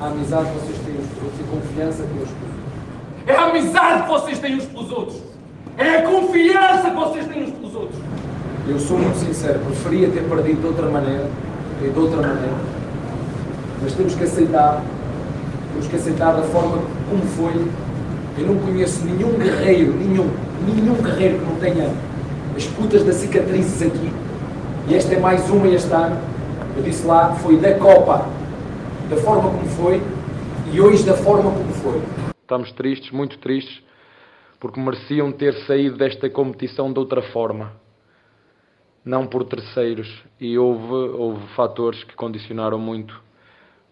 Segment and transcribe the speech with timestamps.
[0.00, 2.50] a amizade que vocês têm uns pelos outros e a confiança que uns outros.
[3.26, 5.22] É a amizade que vocês têm uns pelos outros.
[5.76, 8.00] É a confiança que vocês têm uns pelos outros.
[8.66, 11.28] Eu sou muito sincero, preferia ter perdido de outra maneira,
[11.80, 12.56] de outra maneira,
[13.82, 14.82] mas temos que aceitar,
[15.72, 16.78] temos que aceitar da forma
[17.08, 17.66] como foi.
[18.38, 20.30] Eu não conheço nenhum guerreiro, nenhum,
[20.66, 21.90] nenhum guerreiro que não tenha
[22.56, 24.10] as putas das cicatrizes aqui.
[24.88, 26.16] E esta é mais uma este ano.
[26.76, 28.26] Eu disse lá, foi da Copa,
[29.10, 30.00] da forma como foi,
[30.72, 32.00] e hoje da forma como foi.
[32.40, 33.82] Estamos tristes, muito tristes,
[34.58, 37.72] porque mereciam ter saído desta competição de outra forma
[39.04, 40.08] não por terceiros.
[40.40, 43.20] E houve, houve fatores que condicionaram muito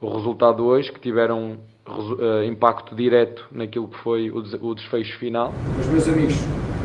[0.01, 5.19] o resultado hoje, que tiveram uh, impacto direto naquilo que foi o, des o desfecho
[5.19, 5.53] final.
[5.77, 6.37] Mas, meus amigos,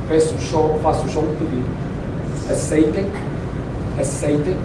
[0.08, 1.68] peço só, faço só um pedido.
[2.50, 3.06] Aceitem,
[4.00, 4.58] aceitem,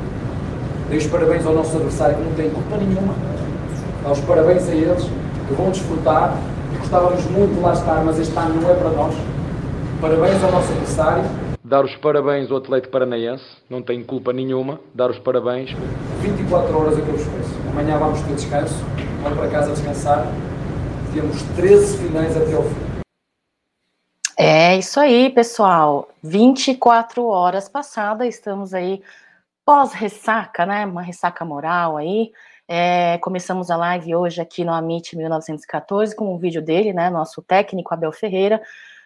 [0.88, 3.27] dei os parabéns ao nosso adversário que não tem culpa nenhuma.
[4.08, 6.34] Dá os parabéns a eles que vão desfrutar.
[6.78, 9.14] Gostávamos muito de lá estar, mas este ano não é para nós.
[10.00, 11.24] Parabéns ao nosso adversário
[11.62, 15.76] dar os parabéns ao Atlético Paranaense, não tem culpa nenhuma, dar os parabéns.
[16.22, 17.68] 24 horas é que eu vos peço.
[17.70, 18.82] Amanhã vamos ter descanso,
[19.22, 20.26] vamos para casa descansar.
[21.12, 23.02] Temos 13 finais até ao fim.
[24.38, 26.08] É isso aí, pessoal.
[26.22, 29.02] 24 horas passadas, estamos aí
[29.66, 30.86] pós-ressaca, né?
[30.86, 32.32] Uma ressaca moral aí.
[32.68, 37.08] É, começamos a live hoje aqui no Amit 1914 com um vídeo dele, né?
[37.08, 38.62] Nosso técnico Abel Ferreira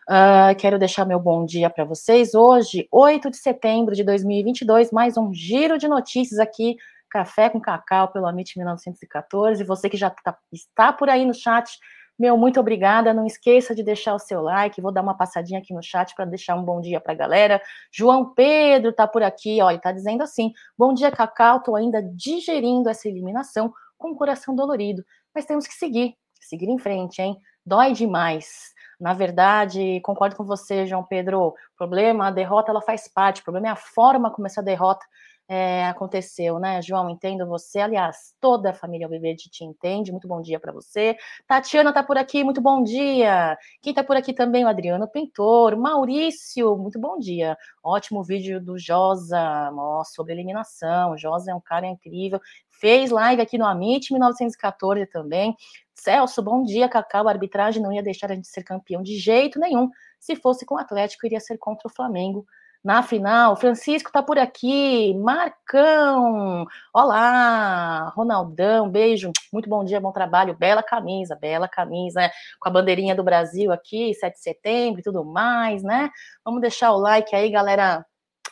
[0.08, 2.34] Uh, quero deixar meu bom dia para vocês.
[2.34, 6.76] Hoje, 8 de setembro de 2022, mais um giro de notícias aqui,
[7.08, 9.62] Café com Cacau, pelo Amit 1914.
[9.62, 11.78] Você que já tá, está por aí no chat,
[12.22, 13.12] meu, muito obrigada.
[13.12, 14.80] Não esqueça de deixar o seu like.
[14.80, 17.60] Vou dar uma passadinha aqui no chat para deixar um bom dia para a galera.
[17.90, 21.56] João Pedro está por aqui, olha, está dizendo assim: Bom dia, Cacau.
[21.56, 26.78] Estou ainda digerindo essa eliminação com o coração dolorido, mas temos que seguir, seguir em
[26.78, 27.36] frente, hein?
[27.66, 28.72] Dói demais.
[29.00, 31.48] Na verdade, concordo com você, João Pedro.
[31.48, 33.40] O problema, a derrota, ela faz parte.
[33.40, 35.04] O problema é a forma como essa derrota
[35.48, 37.10] é, aconteceu, né, João?
[37.10, 37.80] Entendo você.
[37.80, 40.10] Aliás, toda a família Viverde te entende.
[40.10, 41.16] Muito bom dia para você.
[41.46, 43.58] Tatiana tá por aqui, muito bom dia.
[43.82, 45.76] Quem tá por aqui também, o Adriano Pintor.
[45.76, 47.56] Maurício, muito bom dia.
[47.82, 51.12] Ótimo vídeo do Josa ó, sobre eliminação.
[51.12, 52.40] O Josa é um cara incrível.
[52.70, 55.54] Fez live aqui no Amit 1914 também.
[55.94, 57.28] Celso, bom dia, Cacau.
[57.28, 59.90] A arbitragem não ia deixar a gente ser campeão de jeito nenhum.
[60.18, 62.46] Se fosse com o Atlético, iria ser contra o Flamengo
[62.84, 63.56] na final.
[63.56, 65.14] Francisco tá por aqui.
[65.14, 66.66] Marcão.
[66.92, 68.88] Olá, Ronaldão.
[68.88, 69.30] Beijo.
[69.52, 70.56] Muito bom dia, bom trabalho.
[70.56, 72.30] Bela camisa, bela camisa, né?
[72.58, 76.10] Com a bandeirinha do Brasil aqui, 7 de setembro e tudo mais, né?
[76.44, 78.04] Vamos deixar o like aí, galera.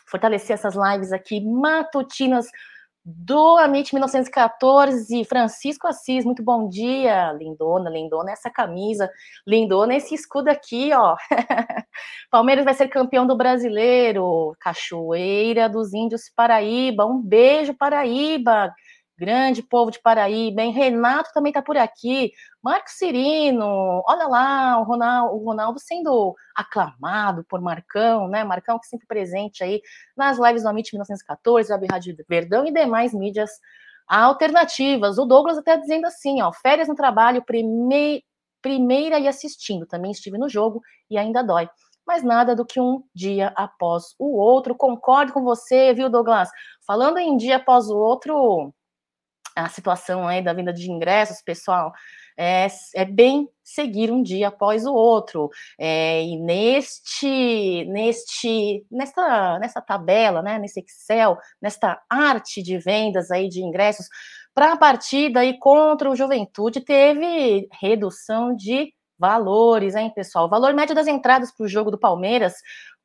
[0.07, 2.47] Fortalecer essas lives aqui matutinas
[3.05, 9.11] do Amit 1914, Francisco Assis, muito bom dia, lindona, lindona essa camisa,
[9.47, 11.17] lindona esse escudo aqui, ó.
[12.31, 18.73] Palmeiras vai ser campeão do brasileiro, Cachoeira dos Índios Paraíba, um beijo Paraíba,
[19.21, 20.73] grande povo de Paraíba, hein?
[20.73, 22.33] Renato também tá por aqui,
[22.63, 28.43] Marcos Cirino, olha lá, o Ronaldo, o Ronaldo sendo aclamado por Marcão, né?
[28.45, 29.83] Marcão que sempre presente aí
[30.17, 33.51] nas lives do Amit 1914, Web Rádio Verdão e demais mídias
[34.09, 35.19] alternativas.
[35.19, 38.25] O Douglas até dizendo assim, ó, férias no trabalho, prime...
[38.63, 41.69] primeira e assistindo, também estive no jogo e ainda dói
[42.07, 44.75] mas nada do que um dia após o outro.
[44.75, 46.51] Concordo com você, viu, Douglas?
[46.85, 48.75] Falando em dia após o outro,
[49.65, 51.93] a situação aí da venda de ingressos, pessoal,
[52.37, 55.51] é, é bem seguir um dia após o outro.
[55.79, 63.49] É, e neste, neste, nesta, nessa tabela, né, nesse Excel, nesta arte de vendas aí
[63.49, 64.09] de ingressos,
[64.55, 70.47] para a partida aí contra o Juventude, teve redução de valores, hein, pessoal?
[70.47, 72.55] O valor médio das entradas para o jogo do Palmeiras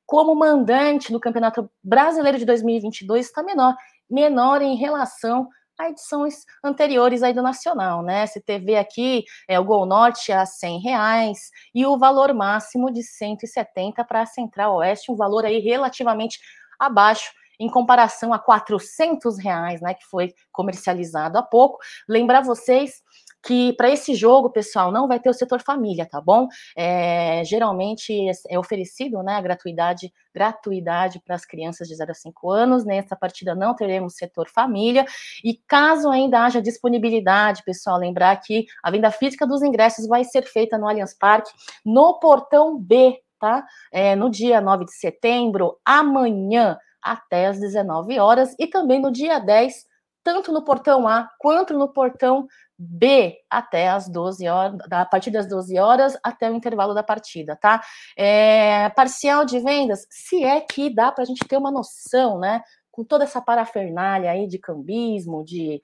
[0.05, 3.75] como mandante no Campeonato Brasileiro de 2022 está menor,
[4.09, 8.25] menor em relação a edições anteriores aí do Nacional, né?
[8.27, 13.03] Se TV aqui é o Gol Norte a 100 reais e o valor máximo de
[13.03, 16.39] 170 para a Central Oeste, um valor aí relativamente
[16.79, 21.79] abaixo em comparação a 400 reais, né, que foi comercializado há pouco.
[22.07, 23.03] Lembrar vocês
[23.45, 26.47] que para esse jogo, pessoal, não vai ter o setor família, tá bom?
[26.75, 28.11] É, geralmente
[28.49, 32.83] é oferecido, né, a gratuidade, gratuidade para as crianças de 0 a 5 anos.
[32.83, 35.05] Nessa partida não teremos setor família.
[35.43, 40.43] E caso ainda haja disponibilidade, pessoal, lembrar que a venda física dos ingressos vai ser
[40.43, 41.51] feita no Allianz Parque,
[41.85, 43.63] no portão B, tá?
[43.91, 49.39] É, no dia 9 de setembro, amanhã, até às 19 horas, e também no dia
[49.39, 49.85] 10
[50.25, 52.47] tanto no portão A quanto no portão
[52.77, 57.55] B até as 12 horas, a partir das 12 horas até o intervalo da partida,
[57.55, 57.81] tá?
[58.17, 62.63] É, parcial de vendas, se é que dá para a gente ter uma noção, né?
[62.91, 65.79] Com toda essa parafernália aí de cambismo, de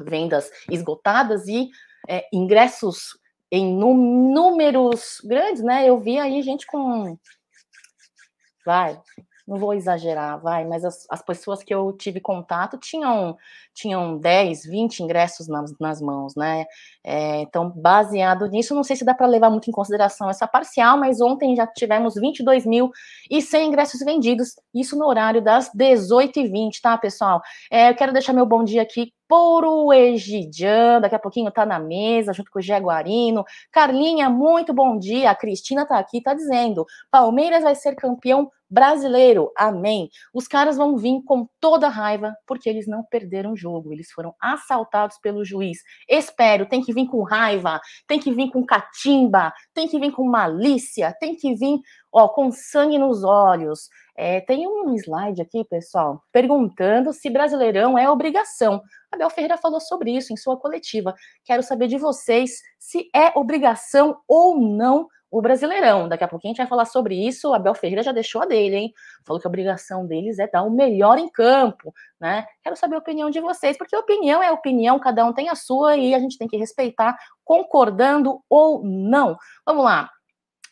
[0.00, 1.68] vendas esgotadas e
[2.08, 3.18] é, ingressos
[3.50, 5.86] em números grandes, né?
[5.86, 7.18] Eu vi aí gente com.
[8.64, 8.98] Vai,
[9.52, 13.36] não vou exagerar, vai, mas as, as pessoas que eu tive contato tinham,
[13.74, 16.64] tinham 10, 20 ingressos nas, nas mãos, né?
[17.04, 20.96] É, então, baseado nisso, não sei se dá para levar muito em consideração essa parcial,
[20.96, 22.90] mas ontem já tivemos 22 mil
[23.30, 27.42] e 100 ingressos vendidos, isso no horário das 18h20, tá, pessoal?
[27.70, 31.78] É, eu quero deixar meu bom dia aqui Poro Egidian, daqui a pouquinho tá na
[31.78, 33.46] mesa, junto com o Jaguarino.
[33.70, 35.30] Carlinha, muito bom dia.
[35.30, 39.50] A Cristina tá aqui, tá dizendo: Palmeiras vai ser campeão brasileiro.
[39.56, 40.08] Amém.
[40.32, 43.92] Os caras vão vir com toda raiva, porque eles não perderam o jogo.
[43.92, 45.78] Eles foram assaltados pelo juiz.
[46.08, 50.24] Espero, tem que vir com raiva, tem que vir com catimba, tem que vir com
[50.24, 51.78] malícia, tem que vir
[52.12, 53.88] ó, com sangue nos olhos.
[54.14, 58.82] É, tem um slide aqui, pessoal, perguntando se Brasileirão é obrigação.
[59.10, 61.14] Abel Ferreira falou sobre isso em sua coletiva.
[61.44, 66.10] Quero saber de vocês se é obrigação ou não o Brasileirão.
[66.10, 67.54] Daqui a pouquinho a gente vai falar sobre isso.
[67.54, 68.92] Abel Ferreira já deixou a dele, hein?
[69.24, 72.46] Falou que a obrigação deles é dar o melhor em campo, né?
[72.62, 75.96] Quero saber a opinião de vocês, porque opinião é opinião, cada um tem a sua
[75.96, 79.38] e a gente tem que respeitar, concordando ou não.
[79.64, 80.10] Vamos lá.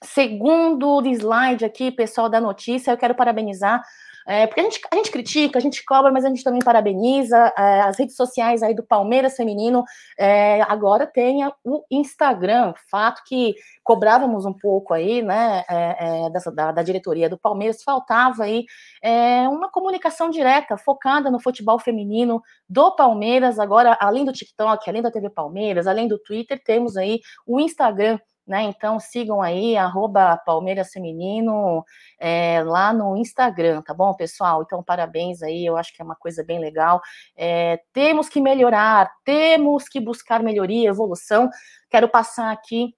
[0.02, 3.82] Segundo slide aqui, pessoal da notícia, eu quero parabenizar
[4.26, 7.52] é, porque a gente, a gente critica, a gente cobra, mas a gente também parabeniza.
[7.58, 9.82] É, as redes sociais aí do Palmeiras Feminino
[10.19, 16.52] é, agora tem o Instagram, fato que cobrávamos um pouco aí, né, é, é, dessa,
[16.52, 18.64] da, da, diretoria do Palmeiras, faltava aí
[19.02, 23.58] é, uma comunicação direta, focada no futebol feminino do Palmeiras.
[23.58, 28.19] Agora, além do TikTok, além da TV Palmeiras, além do Twitter, temos aí o Instagram
[28.50, 28.64] né?
[28.64, 31.85] Então sigam aí, arroba Palmeiras Feminino
[32.19, 34.62] é, lá no Instagram, tá bom, pessoal?
[34.62, 37.00] Então, parabéns aí, eu acho que é uma coisa bem legal.
[37.37, 41.49] É, temos que melhorar, temos que buscar melhoria, evolução.
[41.88, 42.93] Quero passar aqui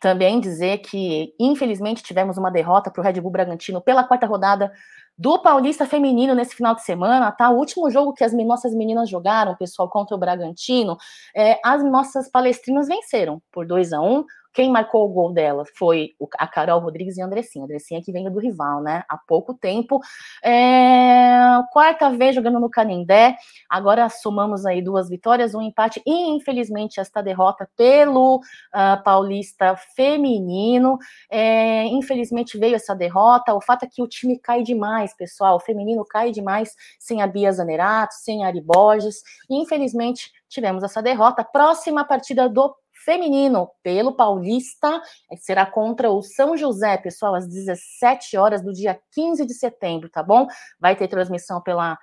[0.00, 4.70] também dizer que, infelizmente, tivemos uma derrota para o Red Bull Bragantino pela quarta rodada
[5.16, 7.48] do Paulista Feminino nesse final de semana, tá?
[7.48, 10.96] O último jogo que as nossas meninas jogaram, pessoal, contra o Bragantino,
[11.34, 15.64] é, as nossas palestrinas venceram por 2 a 1 um, quem marcou o gol dela
[15.76, 17.64] foi a Carol Rodrigues e a Andressinha.
[17.64, 19.02] A Andressinha que veio do rival, né?
[19.08, 20.00] Há pouco tempo.
[20.44, 21.60] É...
[21.72, 23.36] Quarta vez jogando no Canindé.
[23.68, 30.98] Agora somamos aí duas vitórias, um empate e, infelizmente, esta derrota pelo uh, Paulista Feminino.
[31.28, 31.86] É...
[31.86, 33.52] Infelizmente veio essa derrota.
[33.54, 35.56] O fato é que o time cai demais, pessoal.
[35.56, 39.20] O feminino cai demais sem a Bia Zanerato, sem a Ari Borges.
[39.50, 41.42] E, infelizmente, tivemos essa derrota.
[41.42, 42.72] Próxima partida do
[43.04, 49.00] feminino pelo Paulista é será contra o São José, pessoal, às 17 horas do dia
[49.12, 50.46] 15 de setembro, tá bom?
[50.80, 51.98] Vai ter transmissão pela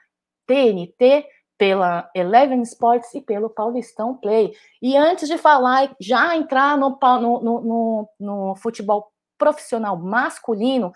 [0.46, 1.26] TNT,
[1.58, 4.54] pela Eleven Sports e pelo Paulistão Play.
[4.82, 10.92] E antes de falar, já entrar no, no, no, no futebol profissional masculino,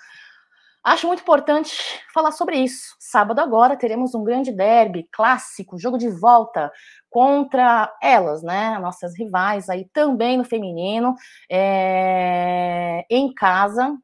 [0.86, 1.76] Acho muito importante
[2.14, 2.96] falar sobre isso.
[3.00, 6.72] Sábado agora teremos um grande derby clássico, jogo de volta
[7.10, 8.78] contra elas, né?
[8.78, 11.16] Nossas rivais aí também no feminino,
[11.52, 13.98] é, em casa,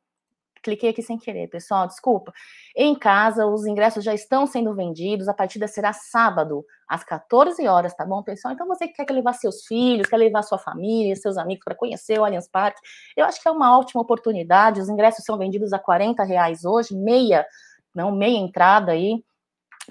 [0.61, 2.33] cliquei aqui sem querer, pessoal, desculpa.
[2.75, 5.27] Em casa, os ingressos já estão sendo vendidos.
[5.27, 8.53] A partida será sábado, às 14 horas, tá bom, pessoal?
[8.53, 12.19] Então, você que quer levar seus filhos, quer levar sua família, seus amigos para conhecer
[12.19, 12.81] o Allianz Parque,
[13.15, 14.81] eu acho que é uma ótima oportunidade.
[14.81, 17.45] Os ingressos são vendidos a 40 reais hoje, meia,
[17.93, 19.23] não, meia entrada aí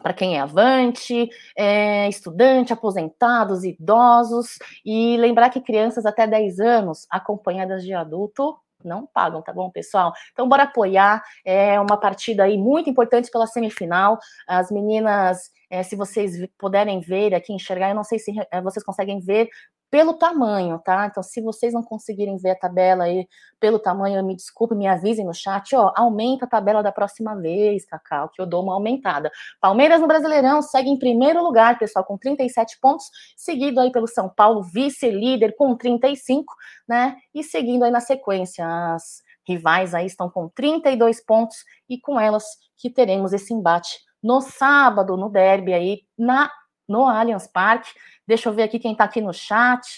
[0.02, 7.06] para quem é avante, é, estudante, aposentados, idosos, e lembrar que crianças até 10 anos,
[7.10, 10.12] acompanhadas de adulto, não pagam, tá bom, pessoal?
[10.32, 11.22] Então, bora apoiar.
[11.44, 14.18] É uma partida aí muito importante pela semifinal.
[14.46, 18.84] As meninas, é, se vocês puderem ver aqui, enxergar, eu não sei se é, vocês
[18.84, 19.49] conseguem ver
[19.90, 21.06] pelo tamanho, tá?
[21.06, 23.26] Então, se vocês não conseguirem ver a tabela aí
[23.59, 27.85] pelo tamanho, me desculpe, me avisem no chat, ó, aumenta a tabela da próxima vez,
[27.85, 29.30] Cacau, que eu dou uma aumentada.
[29.61, 33.06] Palmeiras no Brasileirão segue em primeiro lugar, pessoal, com 37 pontos,
[33.37, 36.54] seguido aí pelo São Paulo, vice-líder com 35,
[36.88, 37.16] né?
[37.35, 41.56] E seguindo aí na sequência, as rivais aí estão com 32 pontos
[41.88, 42.44] e com elas
[42.76, 46.50] que teremos esse embate no sábado, no derby aí, na
[46.90, 47.90] no Allianz Parque.
[48.26, 49.97] Deixa eu ver aqui quem está aqui no chat.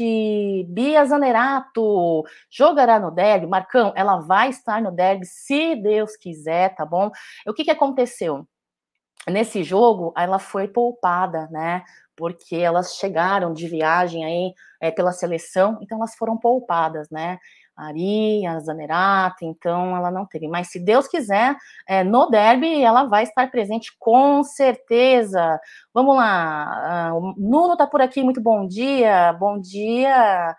[0.68, 3.46] Bia Zanerato jogará no derby.
[3.46, 7.10] Marcão, ela vai estar no derby, se Deus quiser, tá bom?
[7.46, 8.46] O que, que aconteceu?
[9.28, 11.84] nesse jogo, ela foi poupada, né?
[12.16, 17.38] Porque elas chegaram de viagem aí é, pela seleção, então elas foram poupadas, né?
[17.76, 20.48] Ari, a Zanerato, então ela não teve.
[20.48, 21.56] Mas se Deus quiser,
[21.88, 25.60] é, no derby ela vai estar presente com certeza.
[25.92, 30.54] Vamos lá, uh, o Nuno tá por aqui, muito bom dia, bom dia.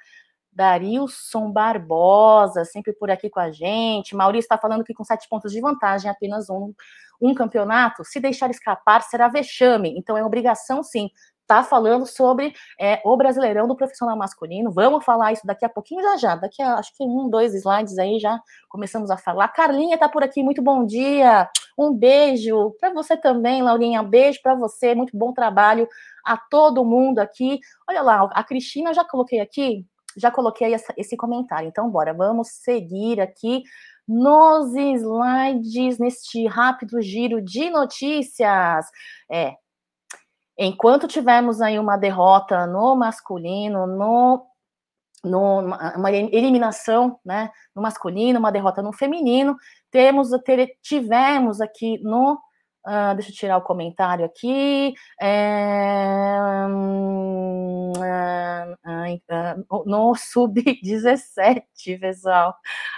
[0.55, 4.15] Darilson Barbosa, sempre por aqui com a gente.
[4.15, 6.73] Maurício está falando que com sete pontos de vantagem, apenas um,
[7.21, 8.03] um campeonato.
[8.05, 9.95] Se deixar escapar, será vexame.
[9.97, 11.09] Então é obrigação, sim.
[11.45, 14.71] Tá falando sobre é, o Brasileirão do profissional masculino.
[14.71, 16.35] Vamos falar isso daqui a pouquinho, já já.
[16.35, 19.49] Daqui a acho que um, dois slides aí já começamos a falar.
[19.49, 21.49] Carlinha tá por aqui, muito bom dia.
[21.77, 24.01] Um beijo para você também, Laurinha.
[24.01, 25.87] Um beijo para você, muito bom trabalho
[26.23, 27.59] a todo mundo aqui.
[27.89, 29.85] Olha lá, a Cristina já coloquei aqui
[30.15, 31.67] já coloquei essa, esse comentário.
[31.67, 33.63] Então, bora, vamos seguir aqui
[34.07, 38.85] nos slides, neste rápido giro de notícias.
[39.31, 39.55] É,
[40.57, 44.45] enquanto tivermos aí uma derrota no masculino, no,
[45.23, 45.59] no
[45.95, 49.55] uma eliminação, né, no masculino, uma derrota no feminino,
[49.91, 52.39] temos ter, tivemos aqui no
[52.85, 54.93] Uh, deixa eu tirar o comentário aqui.
[55.21, 56.35] É,
[56.67, 57.93] uh,
[59.71, 61.63] uh, no sub-17,
[61.97, 62.53] pessoal.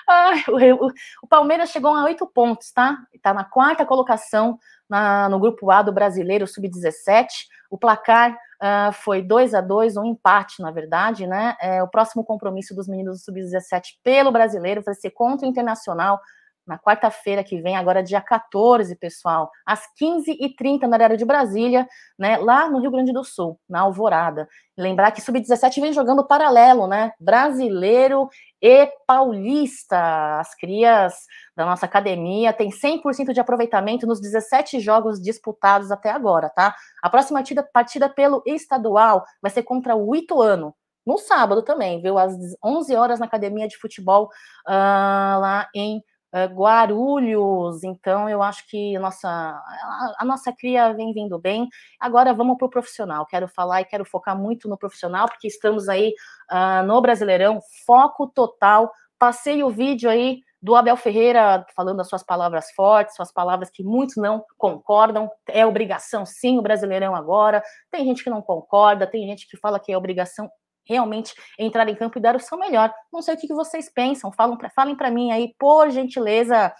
[0.09, 0.87] Ai, o,
[1.23, 2.97] o, Palmeiras chegou a oito pontos, tá?
[3.13, 4.57] Está na quarta colocação
[4.89, 7.27] na, no grupo A do brasileiro sub-17.
[7.69, 11.57] O placar Uh, foi 2 a 2 um empate, na verdade, né?
[11.61, 16.21] É, o próximo compromisso dos meninos do Sub-17 pelo brasileiro vai ser contra o Internacional
[16.65, 22.37] na quarta-feira que vem, agora dia 14, pessoal, às 15h30 na área de Brasília, né,
[22.37, 24.47] lá no Rio Grande do Sul, na Alvorada.
[24.77, 28.27] Lembrar que Sub-17 vem jogando paralelo, né, brasileiro
[28.61, 30.39] e paulista.
[30.39, 31.13] As crias
[31.55, 36.75] da nossa academia têm 100% de aproveitamento nos 17 jogos disputados até agora, tá?
[37.01, 40.73] A próxima partida, partida pelo estadual vai ser contra o Ituano,
[41.05, 42.17] no sábado também, viu?
[42.17, 44.25] Às 11 horas na academia de futebol
[44.67, 46.01] uh, lá em
[46.33, 47.83] uh, Guarulhos.
[47.83, 51.67] Então, eu acho que a nossa, a, a nossa cria vem vindo bem.
[51.99, 53.25] Agora vamos para o profissional.
[53.25, 56.13] Quero falar e quero focar muito no profissional, porque estamos aí
[56.51, 58.91] uh, no Brasileirão, foco total.
[59.17, 63.83] Passei o vídeo aí do Abel Ferreira falando as suas palavras fortes, suas palavras que
[63.83, 65.29] muitos não concordam.
[65.47, 67.61] É obrigação, sim, o Brasileirão agora.
[67.91, 70.49] Tem gente que não concorda, tem gente que fala que é obrigação
[70.87, 72.93] realmente entrar em campo e dar o seu melhor.
[73.11, 76.73] Não sei o que, vocês pensam, falam pra, falem para mim aí, por gentileza,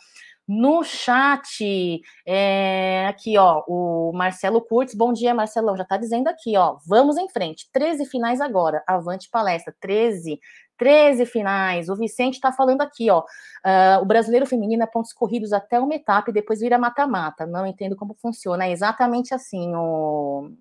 [0.48, 2.02] no chat.
[2.26, 7.18] É, aqui, ó, o Marcelo Curtis, bom dia, Marcelão, já tá dizendo aqui, ó, vamos
[7.18, 10.40] em frente, 13 finais agora, avante palestra, 13,
[10.78, 11.90] 13 finais.
[11.90, 13.22] O Vicente está falando aqui, ó.
[13.22, 17.46] Uh, o brasileiro feminino é pontos corridos até uma etapa e depois vira mata-mata.
[17.46, 18.66] Não entendo como funciona.
[18.66, 20.52] É exatamente assim, o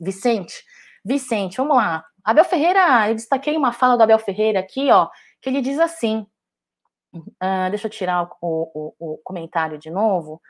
[0.00, 0.64] Vicente.
[1.06, 2.04] Vicente, vamos lá.
[2.24, 5.08] Abel Ferreira, eu destaquei uma fala do Abel Ferreira aqui, ó,
[5.40, 6.26] que ele diz assim.
[7.14, 10.42] Uh, deixa eu tirar o, o, o, comentário de novo.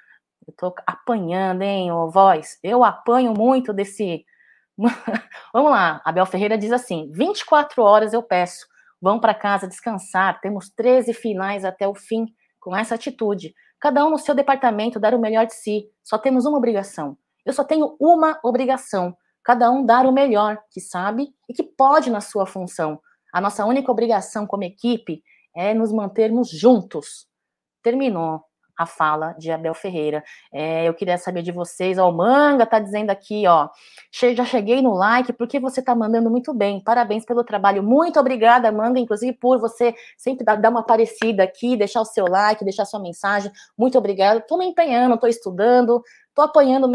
[0.49, 2.59] Eu tô apanhando, hein, ô voz?
[2.63, 4.25] Eu apanho muito desse.
[5.53, 8.67] Vamos lá, Abel Ferreira diz assim: 24 horas eu peço,
[8.99, 12.25] vão para casa descansar, temos 13 finais até o fim,
[12.59, 13.55] com essa atitude.
[13.79, 17.19] Cada um no seu departamento dar o melhor de si, só temos uma obrigação.
[17.45, 19.15] Eu só tenho uma obrigação:
[19.47, 23.01] cada um dar o melhor que sabe e que pode na sua função.
[23.33, 25.23] A nossa única obrigação como equipe
[25.55, 27.29] é nos mantermos juntos.
[27.81, 28.43] Terminou
[28.77, 30.23] a fala de Abel Ferreira.
[30.53, 33.69] É, eu queria saber de vocês, o Manga tá dizendo aqui, ó,
[34.13, 38.71] já cheguei no like, porque você tá mandando muito bem, parabéns pelo trabalho, muito obrigada,
[38.73, 43.01] Manga, inclusive por você sempre dar uma aparecida aqui, deixar o seu like, deixar sua
[43.01, 46.03] mensagem, muito obrigada, tô me empenhando, tô estudando,
[46.37, 46.87] Tô apanhando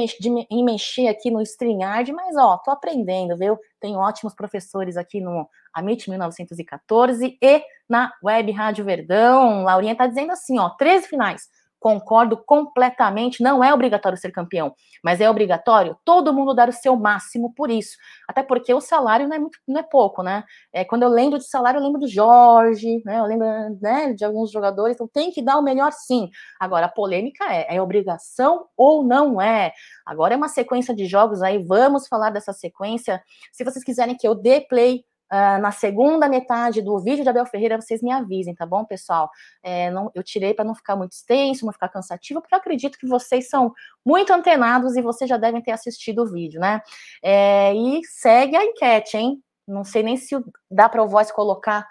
[0.51, 3.57] em mexer aqui no StreamYard, mas ó, tô aprendendo, viu?
[3.79, 9.63] Tenho ótimos professores aqui no Amit 1914 e na Web Rádio Verdão.
[9.63, 11.49] Laurinha tá dizendo assim, ó, 13 finais
[11.81, 14.71] concordo completamente, não é obrigatório ser campeão,
[15.03, 17.97] mas é obrigatório todo mundo dar o seu máximo por isso.
[18.29, 20.43] Até porque o salário não é muito, não é pouco, né?
[20.71, 23.17] É, quando eu lembro de salário, eu lembro do Jorge, né?
[23.17, 23.47] Eu lembro
[23.81, 26.29] né, de alguns jogadores, então tem que dar o melhor sim.
[26.59, 29.73] Agora, a polêmica é, é obrigação ou não é?
[30.05, 33.23] Agora é uma sequência de jogos aí, vamos falar dessa sequência.
[33.51, 37.45] Se vocês quiserem que eu dê play Uh, na segunda metade do vídeo de Abel
[37.45, 39.29] Ferreira, vocês me avisem, tá bom, pessoal?
[39.63, 42.97] É, não, eu tirei para não ficar muito extenso, não ficar cansativo, porque eu acredito
[42.97, 43.73] que vocês são
[44.05, 46.81] muito antenados e vocês já devem ter assistido o vídeo, né?
[47.23, 49.41] É, e segue a enquete, hein?
[49.65, 50.35] Não sei nem se
[50.69, 51.87] dá para o Voice colocar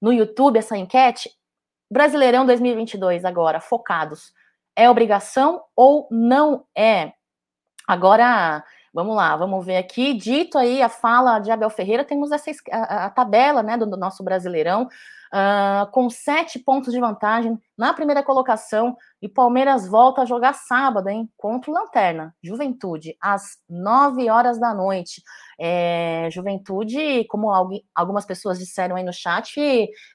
[0.00, 1.30] no YouTube essa enquete.
[1.90, 4.32] Brasileirão 2022 agora, focados.
[4.76, 7.12] É obrigação ou não é?
[7.86, 10.14] Agora, vamos lá, vamos ver aqui.
[10.14, 13.96] Dito aí a fala de Abel Ferreira, temos essa a, a tabela né, do, do
[13.96, 14.88] nosso Brasileirão.
[15.34, 18.94] Uh, com sete pontos de vantagem na primeira colocação.
[19.22, 21.26] E Palmeiras volta a jogar sábado, hein?
[21.38, 25.22] Contra o Lanterna, Juventude, às nove horas da noite.
[25.58, 27.48] É, Juventude, como
[27.94, 29.58] algumas pessoas disseram aí no chat,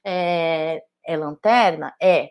[0.04, 1.92] é, é Lanterna?
[2.00, 2.30] É.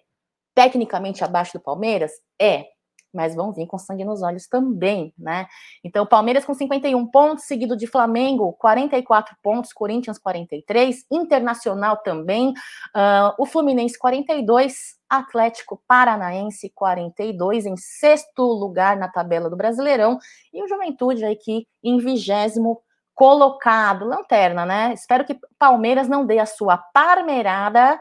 [0.55, 2.13] Tecnicamente abaixo do Palmeiras?
[2.41, 2.67] É
[3.17, 5.47] mas vão vir com sangue nos olhos também, né?
[5.83, 13.33] Então, Palmeiras com 51 pontos, seguido de Flamengo, 44 pontos, Corinthians 43, Internacional também, uh,
[13.39, 20.19] o Fluminense 42, Atlético Paranaense 42, em sexto lugar na tabela do Brasileirão,
[20.53, 22.83] e o Juventude aqui em vigésimo
[23.15, 24.93] colocado, lanterna, né?
[24.93, 27.99] Espero que Palmeiras não dê a sua parmeirada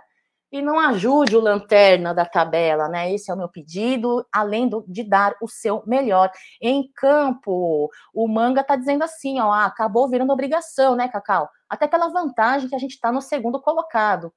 [0.50, 3.12] e não ajude o lanterna da tabela, né?
[3.12, 7.90] Esse é o meu pedido, além do, de dar o seu melhor em campo.
[8.14, 11.48] O manga tá dizendo assim, ó, ah, acabou virando obrigação, né, Cacau?
[11.68, 14.32] Até pela vantagem que a gente está no segundo colocado.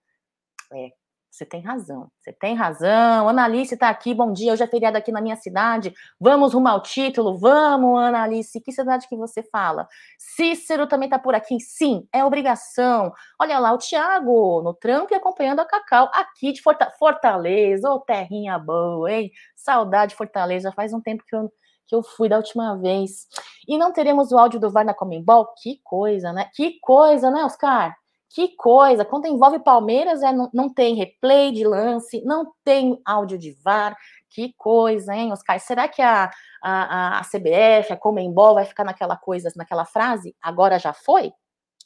[0.74, 0.90] É,
[1.32, 3.30] você tem razão, você tem razão.
[3.30, 4.52] Analice está aqui, bom dia.
[4.52, 5.94] Hoje é feriado aqui na minha cidade.
[6.20, 8.60] Vamos rumo ao título, vamos, Analice.
[8.60, 9.88] Que cidade que você fala?
[10.18, 11.60] Cícero também está por aqui.
[11.60, 13.14] Sim, é obrigação.
[13.40, 16.62] Olha lá, o Tiago no trampo e acompanhando a Cacau aqui de
[16.98, 17.90] Fortaleza.
[17.90, 19.32] Ô, oh, terrinha boa, hein?
[19.56, 20.72] Saudade de Fortaleza.
[20.72, 21.52] Faz um tempo que eu,
[21.88, 23.28] que eu fui da última vez.
[23.68, 25.48] E não teremos o áudio do VAR na Comembol?
[25.62, 26.50] Que coisa, né?
[26.56, 27.96] Que coisa, né, Oscar?
[28.30, 29.04] Que coisa!
[29.04, 33.98] Quando envolve Palmeiras, é, não, não tem replay de lance, não tem áudio de VAR.
[34.30, 35.60] Que coisa, hein, Oscar?
[35.60, 36.30] Será que a,
[36.62, 40.36] a, a CBF, a Comembol vai ficar naquela coisa, naquela frase?
[40.42, 41.34] Agora já foi?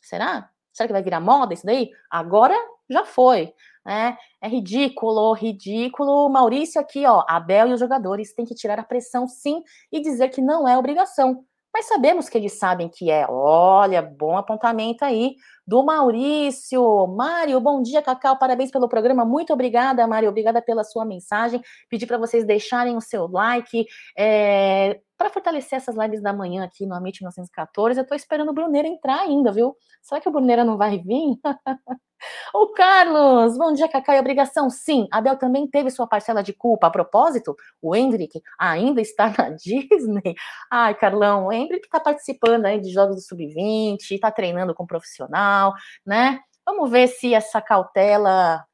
[0.02, 0.50] Será?
[0.74, 1.90] Será que vai virar moda isso daí?
[2.10, 2.56] Agora
[2.90, 3.54] já foi.
[3.86, 4.18] Né?
[4.42, 6.30] É ridículo, ridículo.
[6.30, 10.30] Maurício aqui, ó, Abel e os jogadores têm que tirar a pressão sim e dizer
[10.30, 13.26] que não é obrigação mas sabemos que eles sabem que é.
[13.28, 17.08] Olha, bom apontamento aí do Maurício.
[17.08, 19.26] Mário, bom dia, Cacau, parabéns pelo programa.
[19.26, 21.62] Muito obrigada, Mário, obrigada pela sua mensagem.
[21.90, 23.88] Pedi para vocês deixarem o seu like.
[24.16, 28.54] É, para fortalecer essas lives da manhã aqui no Amit 1914, eu estou esperando o
[28.54, 29.76] Bruneira entrar ainda, viu?
[30.02, 31.38] Será que o Bruneira não vai vir?
[32.54, 34.16] O Carlos, bom dia, Cacá.
[34.16, 35.08] E obrigação, sim.
[35.12, 36.88] Abel também teve sua parcela de culpa.
[36.88, 40.36] A propósito, o Hendrick ainda está na Disney.
[40.70, 45.74] Ai, Carlão, o Hendrick está participando aí de jogos do Sub-20, está treinando com profissional,
[46.06, 46.40] né?
[46.66, 48.66] Vamos ver se essa cautela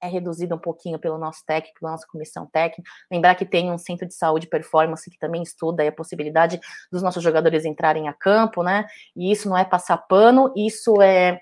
[0.00, 2.90] é reduzida um pouquinho pelo nosso técnico, pela nossa comissão técnica.
[3.10, 6.60] Lembrar que tem um centro de saúde performance que também estuda a possibilidade
[6.92, 8.86] dos nossos jogadores entrarem a campo, né?
[9.16, 11.40] E isso não é passar pano, isso é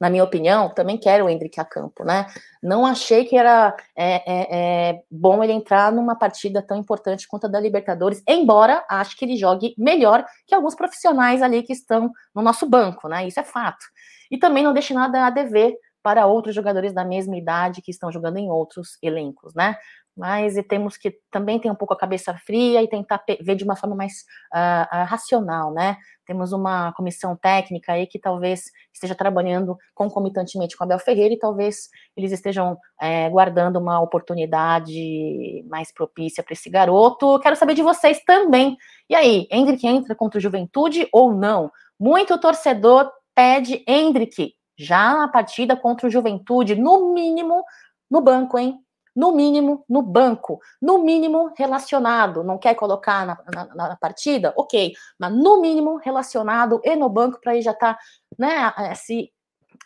[0.00, 2.26] na minha opinião, também quero o Hendrick a campo, né?
[2.62, 4.48] Não achei que era é, é,
[4.90, 9.24] é, bom ele entrar numa partida tão importante quanto a da Libertadores, embora acho que
[9.24, 13.26] ele jogue melhor que alguns profissionais ali que estão no nosso banco, né?
[13.26, 13.84] Isso é fato.
[14.30, 18.12] E também não deixe nada a dever para outros jogadores da mesma idade que estão
[18.12, 19.76] jogando em outros elencos, né?
[20.16, 23.74] Mas temos que também ter um pouco a cabeça fria e tentar ver de uma
[23.74, 24.24] forma mais
[24.54, 25.96] uh, uh, racional, né?
[26.26, 31.88] Temos uma comissão técnica aí que talvez esteja trabalhando concomitantemente com Abel Ferreira e talvez
[32.16, 37.38] eles estejam é, guardando uma oportunidade mais propícia para esse garoto.
[37.40, 38.76] Quero saber de vocês também.
[39.10, 41.70] E aí, Hendrick entra contra o Juventude ou não?
[41.98, 47.62] Muito torcedor pede Hendrick já na partida contra o Juventude, no mínimo
[48.10, 48.78] no banco, hein?
[49.14, 52.42] No mínimo no banco, no mínimo relacionado.
[52.42, 54.52] Não quer colocar na, na, na partida?
[54.56, 58.00] Ok, mas no mínimo relacionado e no banco para ele já estar tá,
[58.38, 59.32] né, se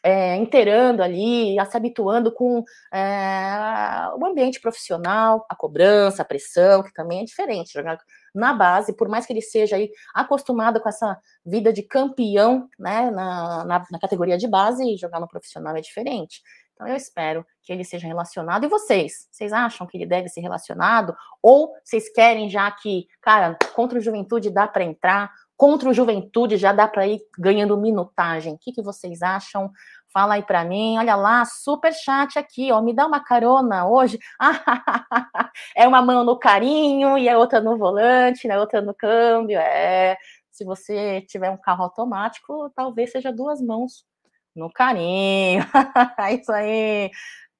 [0.02, 6.92] é, inteirando ali, se habituando com é, o ambiente profissional, a cobrança, a pressão, que
[6.92, 7.72] também é diferente.
[7.72, 7.98] Jogar
[8.34, 13.10] na base, por mais que ele seja aí acostumado com essa vida de campeão, né,
[13.10, 16.42] na, na, na categoria de base, jogar no profissional é diferente.
[16.78, 18.64] Então eu espero que ele seja relacionado.
[18.64, 19.26] E vocês?
[19.32, 21.12] Vocês acham que ele deve ser relacionado?
[21.42, 25.32] Ou vocês querem já que, cara, contra o Juventude dá para entrar?
[25.56, 28.54] Contra o Juventude já dá para ir ganhando minutagem?
[28.54, 29.72] O que, que vocês acham?
[30.12, 30.96] Fala aí para mim.
[30.98, 32.80] Olha lá, super chat aqui, ó.
[32.80, 34.16] Me dá uma carona hoje.
[35.74, 38.56] é uma mão no carinho e a outra no volante, né?
[38.56, 39.58] Outra no câmbio.
[39.58, 40.16] É.
[40.52, 44.06] Se você tiver um carro automático, talvez seja duas mãos
[44.54, 45.64] no carinho.
[46.18, 47.10] É isso aí.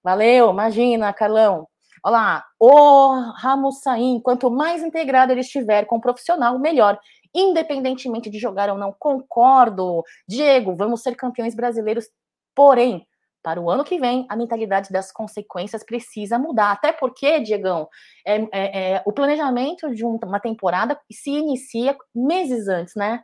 [0.03, 1.67] Valeu, imagina, Carlão.
[2.05, 6.99] Olha lá, o Ramos Saim, quanto mais integrado ele estiver com o profissional, melhor.
[7.35, 10.03] Independentemente de jogar ou não, concordo.
[10.27, 12.07] Diego, vamos ser campeões brasileiros,
[12.55, 13.07] porém,
[13.43, 16.73] para o ano que vem, a mentalidade das consequências precisa mudar.
[16.73, 17.89] Até porque, Diegão,
[18.27, 23.23] é, é, é o planejamento de uma temporada se inicia meses antes, né?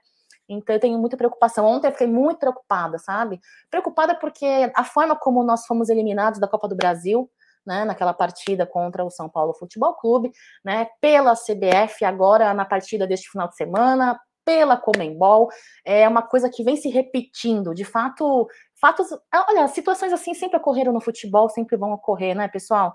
[0.49, 1.65] Então eu tenho muita preocupação.
[1.65, 3.41] Ontem eu fiquei muito preocupada, sabe?
[3.71, 7.31] Preocupada porque a forma como nós fomos eliminados da Copa do Brasil,
[7.67, 10.31] né, naquela partida contra o São Paulo Futebol Clube,
[10.63, 15.49] né, pela CBF, agora na partida deste final de semana, pela Comembol,
[15.85, 17.75] é uma coisa que vem se repetindo.
[17.75, 18.47] De fato,
[18.79, 19.09] fatos.
[19.49, 22.95] Olha, situações assim sempre ocorreram no futebol, sempre vão ocorrer, né, pessoal?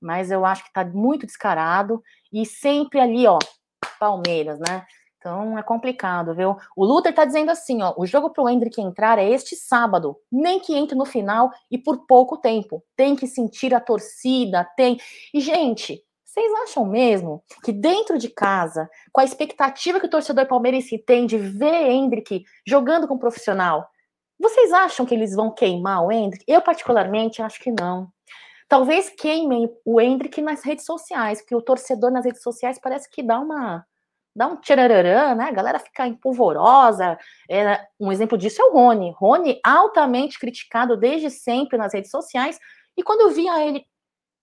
[0.00, 2.02] Mas eu acho que tá muito descarado
[2.32, 3.38] e sempre ali, ó,
[3.98, 4.84] Palmeiras, né?
[5.24, 6.54] Então é complicado, viu?
[6.76, 10.60] O Luther tá dizendo assim, ó, o jogo pro Hendrick entrar é este sábado, nem
[10.60, 12.84] que entre no final e por pouco tempo.
[12.94, 14.98] Tem que sentir a torcida, tem.
[15.32, 20.44] E gente, vocês acham mesmo que dentro de casa, com a expectativa que o torcedor
[20.46, 23.88] palmeirense tem de ver Hendrick jogando com profissional,
[24.38, 26.44] vocês acham que eles vão queimar o Hendrick?
[26.46, 28.10] Eu particularmente acho que não.
[28.68, 33.22] Talvez queimem o Hendrick nas redes sociais, porque o torcedor nas redes sociais parece que
[33.22, 33.86] dá uma
[34.34, 35.44] dá um tchararã, né?
[35.44, 37.18] A galera fica empolvorosa.
[37.48, 39.14] É, um exemplo disso é o Rony.
[39.16, 42.58] Rony, altamente criticado desde sempre nas redes sociais.
[42.96, 43.84] E quando eu via ele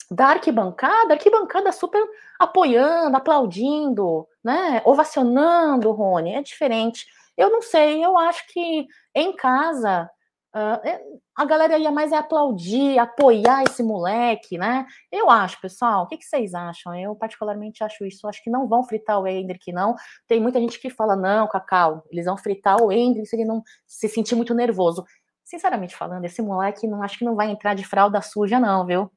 [0.10, 2.02] da arquibancada, arquibancada super
[2.40, 4.82] apoiando, aplaudindo, né?
[4.86, 6.36] Ovacionando o Rony.
[6.36, 7.06] É diferente.
[7.38, 10.10] Eu não sei, eu acho que em casa
[10.54, 14.86] Uh, a galera ia mais é aplaudir, apoiar esse moleque, né?
[15.12, 16.04] Eu acho, pessoal.
[16.04, 16.94] O que, que, vocês acham?
[16.94, 18.28] Eu particularmente acho isso.
[18.28, 19.96] Acho que não vão fritar o Hendrick, não.
[20.28, 23.64] Tem muita gente que fala, não, Cacau, eles vão fritar o Hendrick se ele não
[23.88, 25.06] se sentir muito nervoso.
[25.44, 29.12] Sinceramente falando, esse moleque não acho que não vai entrar de fralda suja, não, viu?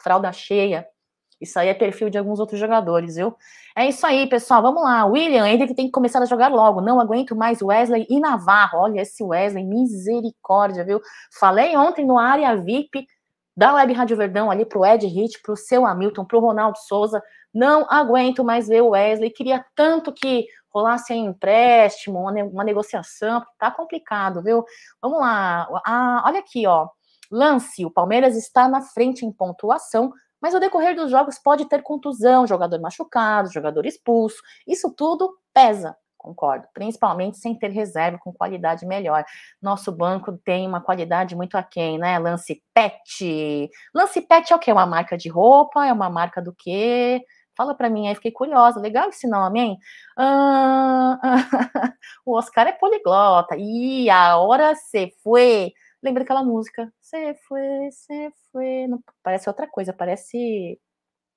[0.00, 0.86] Fralda cheia.
[1.40, 3.36] Isso aí é perfil de alguns outros jogadores, viu?
[3.76, 4.62] É isso aí, pessoal.
[4.62, 5.04] Vamos lá.
[5.04, 6.80] William, ainda que tem que começar a jogar logo.
[6.80, 8.78] Não aguento mais Wesley e Navarro.
[8.78, 11.00] Olha esse Wesley, misericórdia, viu?
[11.38, 13.06] Falei ontem no área VIP
[13.56, 17.22] da Web Rádio Verdão ali pro Ed Hit, pro seu Hamilton, pro Ronaldo Souza.
[17.52, 19.30] Não aguento mais ver o Wesley.
[19.30, 23.42] Queria tanto que rolasse um empréstimo, uma negociação.
[23.58, 24.64] Tá complicado, viu?
[25.02, 25.68] Vamos lá.
[25.84, 26.88] Ah, olha aqui, ó.
[27.30, 31.82] Lance, o Palmeiras está na frente em pontuação mas o decorrer dos jogos pode ter
[31.82, 34.42] contusão, jogador machucado, jogador expulso.
[34.66, 39.24] Isso tudo pesa, concordo, principalmente sem ter reserva com qualidade melhor.
[39.62, 42.18] Nosso banco tem uma qualidade muito aquém, né?
[42.18, 43.70] Lance Pet.
[43.94, 44.72] Lance Pet é o quê?
[44.72, 45.86] Uma marca de roupa?
[45.86, 47.22] É uma marca do quê?
[47.56, 48.80] Fala para mim aí, fiquei curiosa.
[48.80, 49.78] Legal esse nome, hein?
[50.18, 51.18] Ah,
[52.26, 53.56] o Oscar é poliglota.
[53.56, 55.72] E a hora se foi.
[56.02, 56.92] Lembra daquela música?
[57.00, 58.86] Você foi, você foi.
[58.86, 60.78] Não, parece outra coisa, parece.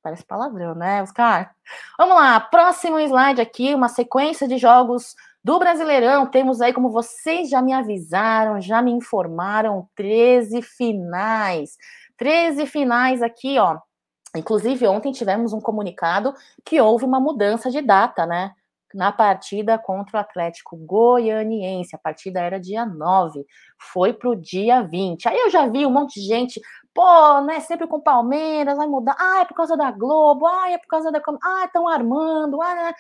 [0.01, 1.53] Parece palavrão, né, Oscar?
[1.97, 6.25] Vamos lá, próximo slide aqui, uma sequência de jogos do Brasileirão.
[6.25, 11.77] Temos aí, como vocês já me avisaram, já me informaram, 13 finais.
[12.17, 13.79] 13 finais aqui, ó.
[14.35, 18.53] Inclusive, ontem tivemos um comunicado que houve uma mudança de data, né?
[18.93, 21.95] Na partida contra o Atlético Goianiense.
[21.95, 23.45] A partida era dia 9,
[23.91, 25.27] foi para o dia 20.
[25.27, 26.61] Aí eu já vi um monte de gente,
[26.93, 29.15] pô, né, sempre com Palmeiras, vai mudar.
[29.19, 31.21] Ah, é por causa da Globo, ah, é por causa da.
[31.43, 32.93] Ah, estão armando, ah, né?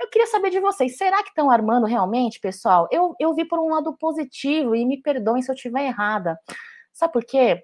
[0.00, 2.88] Eu queria saber de vocês, será que estão armando realmente, pessoal?
[2.90, 6.38] Eu, eu vi por um lado positivo e me perdoem se eu estiver errada.
[6.92, 7.62] Sabe por quê?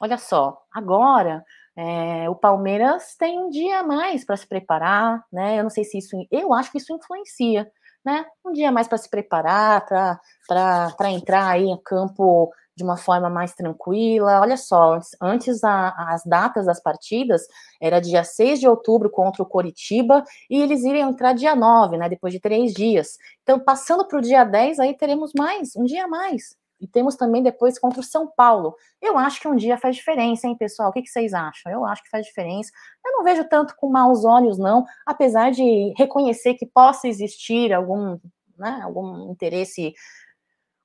[0.00, 1.44] Olha só, agora
[1.76, 5.58] é, o Palmeiras tem um dia a mais para se preparar, né?
[5.58, 7.70] Eu não sei se isso, eu acho que isso influencia,
[8.04, 8.26] né?
[8.44, 13.30] Um dia a mais para se preparar, para entrar aí em campo de uma forma
[13.30, 14.40] mais tranquila.
[14.40, 17.42] Olha só, antes, antes a, as datas das partidas
[17.80, 22.08] era dia 6 de outubro contra o Coritiba e eles iriam entrar dia 9, né?
[22.08, 23.16] Depois de três dias.
[23.42, 26.56] Então, passando para o dia 10, aí teremos mais, um dia a mais.
[26.82, 28.74] E temos também depois contra o São Paulo.
[29.00, 30.90] Eu acho que um dia faz diferença, hein, pessoal?
[30.90, 31.70] O que, que vocês acham?
[31.70, 32.72] Eu acho que faz diferença.
[33.06, 38.18] Eu não vejo tanto com maus olhos, não, apesar de reconhecer que possa existir algum,
[38.58, 39.94] né, algum interesse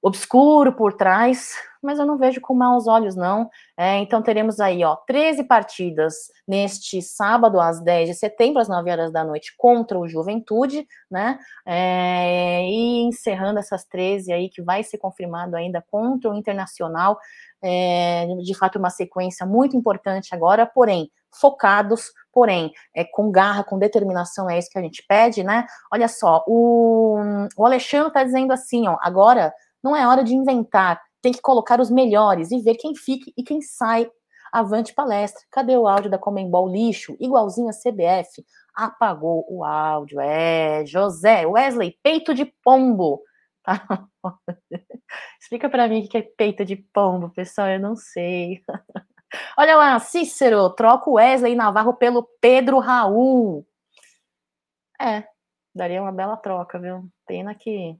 [0.01, 3.49] obscuro por trás, mas eu não vejo com maus olhos, não.
[3.77, 8.89] É, então teremos aí, ó, 13 partidas neste sábado, às 10 de setembro, às 9
[8.91, 11.39] horas da noite, contra o Juventude, né?
[11.65, 17.17] É, e encerrando essas 13 aí, que vai ser confirmado ainda contra o Internacional.
[17.61, 23.79] É, de fato, uma sequência muito importante agora, porém, focados, porém, é, com garra, com
[23.79, 25.65] determinação, é isso que a gente pede, né?
[25.91, 27.17] Olha só, o,
[27.55, 29.53] o Alexandre tá dizendo assim, ó, agora
[29.87, 33.43] não é hora de inventar, tem que colocar os melhores e ver quem fica e
[33.43, 34.09] quem sai.
[34.51, 35.41] Avante palestra.
[35.51, 37.17] Cadê o áudio da Comembol lixo?
[37.19, 38.45] Igualzinho a CBF.
[38.73, 40.19] Apagou o áudio.
[40.21, 43.21] É, José, Wesley, peito de pombo.
[45.39, 48.61] Explica para mim o que é peito de pombo, pessoal, eu não sei.
[49.57, 53.67] Olha lá, Cícero, troca o Wesley Navarro pelo Pedro Raul.
[54.99, 55.25] É,
[55.75, 57.09] daria uma bela troca, viu?
[57.25, 57.97] Pena que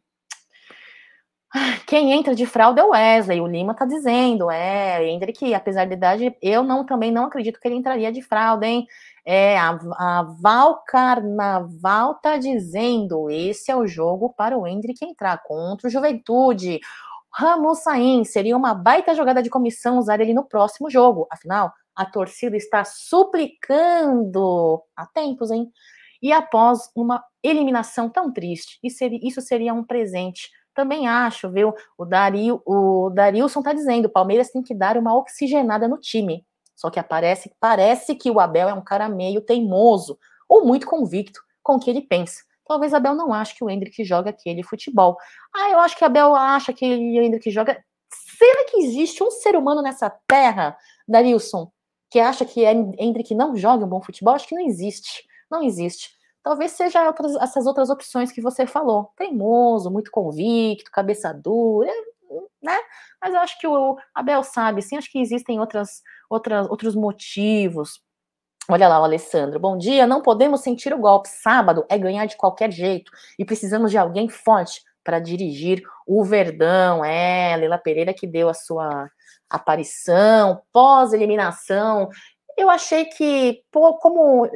[1.86, 5.93] quem entra de fralda é o Wesley, o Lima tá dizendo, é, Hendrick, apesar da
[5.93, 8.86] idade, eu não também não acredito que ele entraria de fralda, hein?
[9.26, 15.41] É, a, a Val Carnaval tá dizendo, esse é o jogo para o Hendrick entrar
[15.43, 16.80] contra o Juventude.
[17.32, 17.80] Ramos
[18.26, 22.84] seria uma baita jogada de comissão usar ele no próximo jogo, afinal, a torcida está
[22.84, 25.72] suplicando há tempos, hein?
[26.22, 31.73] E após uma eliminação tão triste, isso seria um presente também acho, viu?
[31.97, 36.45] O, Dario, o Darilson tá dizendo, o Palmeiras tem que dar uma oxigenada no time.
[36.75, 41.41] Só que aparece, parece que o Abel é um cara meio teimoso, ou muito convicto
[41.63, 42.43] com o que ele pensa.
[42.63, 45.17] Talvez Abel não ache que o Hendrick joga aquele futebol.
[45.51, 47.83] Ah, eu acho que Abel acha que o Hendrick joga.
[48.37, 51.71] Será que existe um ser humano nessa terra, Darilson,
[52.11, 54.35] que acha que Hendrick não joga um bom futebol?
[54.35, 55.25] Acho que não existe.
[55.49, 56.16] Não existe
[56.47, 59.12] talvez seja outras, essas outras opções que você falou.
[59.17, 61.91] Teimoso, muito convicto, cabeça dura,
[62.62, 62.77] né?
[63.21, 68.01] Mas eu acho que o Abel sabe, sim, acho que existem outras, outras, outros motivos.
[68.69, 69.60] Olha lá o Alessandro.
[69.60, 70.07] Bom dia.
[70.07, 71.27] Não podemos sentir o golpe.
[71.27, 77.03] Sábado é ganhar de qualquer jeito e precisamos de alguém forte para dirigir o Verdão.
[77.03, 79.10] É, Leila Pereira que deu a sua
[79.49, 82.10] aparição pós-eliminação.
[82.57, 84.49] Eu achei que, como,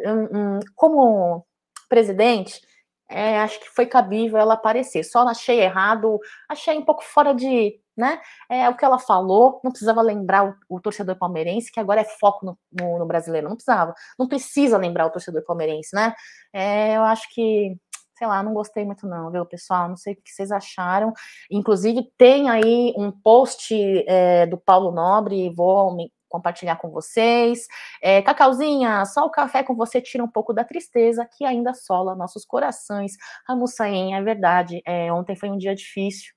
[0.75, 1.45] como
[1.91, 2.61] presidente,
[3.09, 5.03] é, acho que foi cabível ela aparecer.
[5.03, 6.17] Só achei errado,
[6.49, 7.77] achei um pouco fora de.
[7.95, 8.19] Né?
[8.49, 12.05] É o que ela falou, não precisava lembrar o, o torcedor palmeirense, que agora é
[12.05, 16.15] foco no, no, no, brasileiro, não precisava, não precisa lembrar o torcedor palmeirense, né?
[16.53, 17.75] É, eu acho que,
[18.17, 19.89] sei lá, não gostei muito, não, viu, pessoal?
[19.89, 21.11] Não sei o que vocês acharam.
[21.51, 23.75] Inclusive, tem aí um post
[24.07, 25.97] é, do Paulo Nobre, vou
[26.31, 27.67] compartilhar com vocês.
[28.01, 32.15] É, Cacauzinha, só o café com você tira um pouco da tristeza que ainda sola
[32.15, 33.13] nossos corações.
[33.47, 34.81] Ramussain, é verdade.
[34.85, 36.33] É, ontem foi um dia difícil.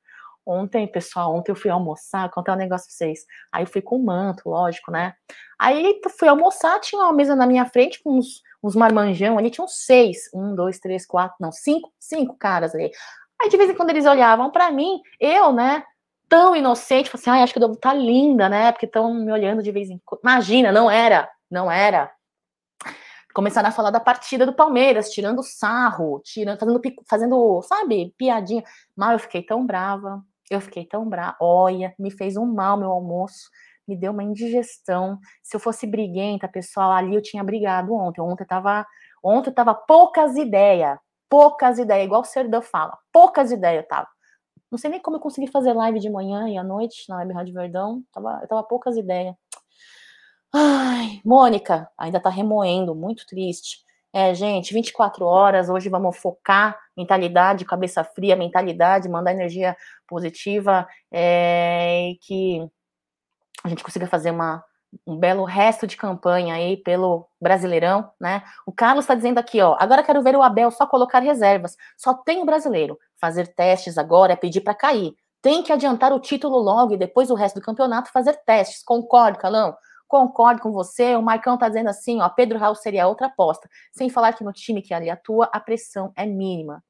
[0.47, 3.25] Ontem, pessoal, ontem eu fui almoçar, contar um negócio pra vocês.
[3.51, 5.15] Aí eu fui com manto, lógico, né?
[5.59, 9.67] Aí fui almoçar, tinha uma mesa na minha frente com uns, uns marmanjão ali, tinham
[9.67, 10.29] seis.
[10.35, 12.91] Um, dois, três, quatro, não, cinco, cinco caras ali.
[13.41, 15.83] Aí de vez em quando eles olhavam para mim, eu, né,
[16.29, 18.73] tão inocente, falei assim, acho que eu devo estar tá linda, né?
[18.73, 20.21] Porque estão me olhando de vez em quando.
[20.23, 22.11] Imagina, não era, não era.
[23.35, 28.63] Começaram a falar da partida do Palmeiras, tirando sarro, tirando, fazendo, fazendo, sabe, piadinha.
[28.97, 31.37] Mal eu fiquei tão brava, eu fiquei tão brava.
[31.41, 33.51] Olha, me fez um mal meu almoço,
[33.89, 35.19] me deu uma indigestão.
[35.43, 38.21] Se eu fosse briguenta, pessoal, ali eu tinha brigado ontem.
[38.21, 38.87] Ontem tava,
[39.23, 40.97] ontem tava poucas ideias,
[41.29, 44.14] poucas ideias, igual o Serdão fala, poucas ideias tava.
[44.75, 47.33] Não sei nem como eu consegui fazer live de manhã e à noite na Web
[47.33, 48.03] Rádio Verdão.
[48.13, 49.33] Tava, eu tava poucas ideias.
[50.53, 53.85] Ai, Mônica, ainda tá remoendo, muito triste.
[54.13, 59.77] É, gente, 24 horas, hoje vamos focar mentalidade, cabeça fria, mentalidade, mandar energia
[60.09, 62.69] positiva, é, e que
[63.63, 64.61] a gente consiga fazer uma,
[65.07, 68.43] um belo resto de campanha aí pelo Brasileirão, né?
[68.67, 71.77] O Carlos está dizendo aqui, ó, agora quero ver o Abel só colocar reservas.
[71.97, 72.99] Só tem o brasileiro.
[73.17, 75.15] Fazer testes agora é pedir para cair.
[75.41, 78.83] Tem que adiantar o título logo e depois o resto do campeonato fazer testes.
[78.83, 79.77] Concordo, Calão?
[80.07, 81.17] Concordo com você.
[81.17, 83.69] O Marcão tá dizendo assim, ó, Pedro Raul seria outra aposta.
[83.93, 86.83] Sem falar que no time que ali atua, a pressão é mínima.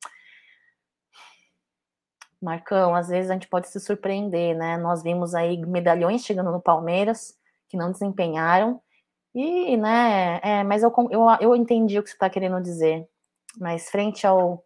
[2.41, 4.77] Marcão, às vezes a gente pode se surpreender, né?
[4.77, 7.35] Nós vimos aí medalhões chegando no Palmeiras,
[7.75, 8.81] que não desempenharam.
[9.35, 13.05] E, né, é, mas eu, eu, eu entendi o que você está querendo dizer.
[13.59, 14.63] Mas frente ao.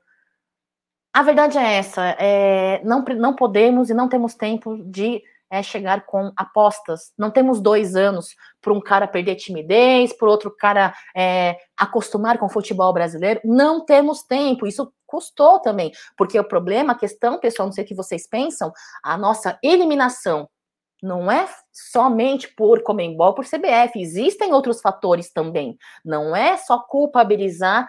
[1.12, 6.04] A verdade é essa: é, não, não podemos e não temos tempo de é, chegar
[6.04, 7.12] com apostas.
[7.16, 12.44] Não temos dois anos para um cara perder timidez, para outro cara é, acostumar com
[12.44, 13.40] o futebol brasileiro.
[13.42, 14.66] Não temos tempo.
[14.66, 18.70] Isso custou também, porque o problema, a questão, pessoal, não sei o que vocês pensam,
[19.02, 20.46] a nossa eliminação
[21.02, 25.76] não é somente por Comembol, por CBF, existem outros fatores também.
[26.04, 27.88] Não é só culpabilizar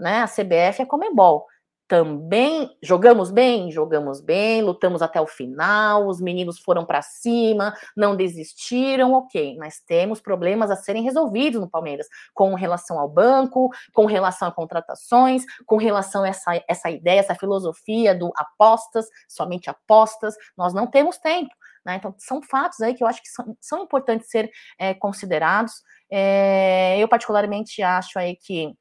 [0.00, 1.46] né, a CBF e a Comembol.
[1.88, 8.14] Também jogamos bem, jogamos bem, lutamos até o final, os meninos foram para cima, não
[8.14, 14.04] desistiram, ok, mas temos problemas a serem resolvidos no Palmeiras, com relação ao banco, com
[14.04, 20.34] relação a contratações, com relação a essa, essa ideia, essa filosofia do apostas, somente apostas,
[20.58, 21.54] nós não temos tempo.
[21.88, 21.96] Né?
[21.96, 25.72] Então, são fatos aí que eu acho que são, são importantes ser é, considerados.
[26.12, 28.74] É, eu, particularmente, acho aí que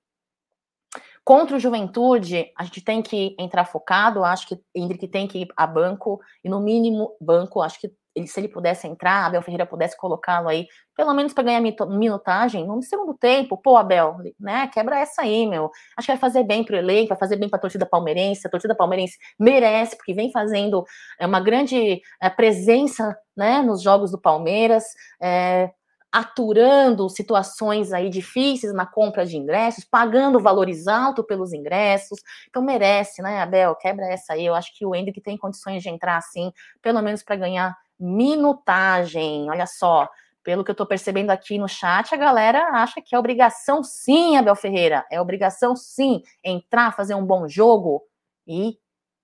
[1.23, 4.23] Contra o Juventude, a gente tem que entrar focado.
[4.23, 7.61] Acho que Hendrick tem que ir a banco, e no mínimo, banco.
[7.61, 11.43] Acho que ele, se ele pudesse entrar, Abel Ferreira pudesse colocá-lo aí, pelo menos para
[11.43, 13.57] ganhar minutagem no segundo tempo.
[13.57, 14.67] Pô, Abel, né?
[14.73, 15.69] Quebra essa aí, meu.
[15.95, 18.47] Acho que vai fazer bem para o elenco, vai fazer bem para a torcida palmeirense.
[18.47, 20.83] A torcida palmeirense merece, porque vem fazendo
[21.19, 24.83] é, uma grande é, presença né, nos jogos do Palmeiras.
[25.21, 25.69] É,
[26.11, 32.19] aturando situações aí difíceis na compra de ingressos, pagando valores altos pelos ingressos.
[32.49, 33.75] Então merece, né, Abel?
[33.75, 34.45] Quebra essa aí.
[34.45, 36.51] Eu acho que o Hendrick tem condições de entrar assim,
[36.81, 39.49] pelo menos para ganhar minutagem.
[39.49, 40.07] Olha só,
[40.43, 44.37] pelo que eu estou percebendo aqui no chat, a galera acha que é obrigação sim,
[44.37, 45.05] Abel Ferreira.
[45.11, 48.03] É obrigação sim entrar, fazer um bom jogo
[48.47, 48.77] e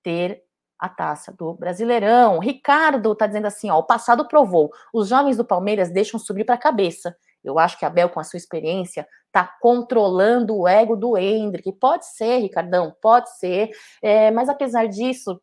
[0.04, 0.44] ter
[0.78, 2.40] a taça do Brasileirão.
[2.40, 6.56] Ricardo está dizendo assim: ó, o passado provou, os jovens do Palmeiras deixam subir para
[6.56, 7.16] a cabeça.
[7.42, 11.72] Eu acho que a Bel, com a sua experiência, está controlando o ego do Hendrick.
[11.74, 13.70] Pode ser, Ricardão, pode ser.
[14.02, 15.42] É, mas apesar disso,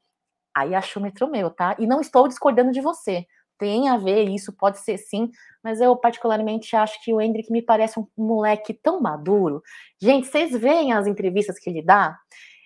[0.54, 1.76] aí achômetro meu, tá?
[1.78, 3.26] E não estou discordando de você.
[3.58, 5.30] Tem a ver isso, pode ser sim,
[5.62, 9.62] mas eu particularmente acho que o Hendrick me parece um moleque tão maduro.
[10.00, 12.16] Gente, vocês veem as entrevistas que ele dá?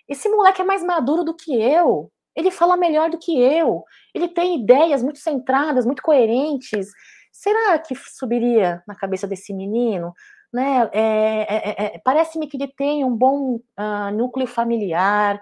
[0.07, 2.09] Esse moleque é mais maduro do que eu.
[2.35, 3.83] Ele fala melhor do que eu.
[4.13, 6.87] Ele tem ideias muito centradas, muito coerentes.
[7.31, 10.13] Será que subiria na cabeça desse menino?
[10.53, 10.89] Né?
[10.93, 15.41] É, é, é, é Parece-me que ele tem um bom uh, núcleo familiar.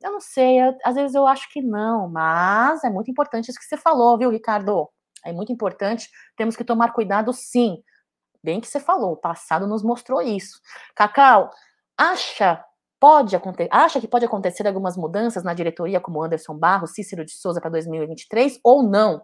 [0.00, 3.58] Eu não sei, eu, às vezes eu acho que não, mas é muito importante isso
[3.58, 4.88] que você falou, viu, Ricardo?
[5.24, 7.82] É muito importante, temos que tomar cuidado sim.
[8.42, 10.60] Bem que você falou, o passado nos mostrou isso.
[10.94, 11.50] Cacau,
[11.96, 12.64] acha
[13.00, 17.32] Pode acontecer, acha que pode acontecer algumas mudanças na diretoria, como Anderson Barros, Cícero de
[17.32, 19.22] Souza para 2023 ou não?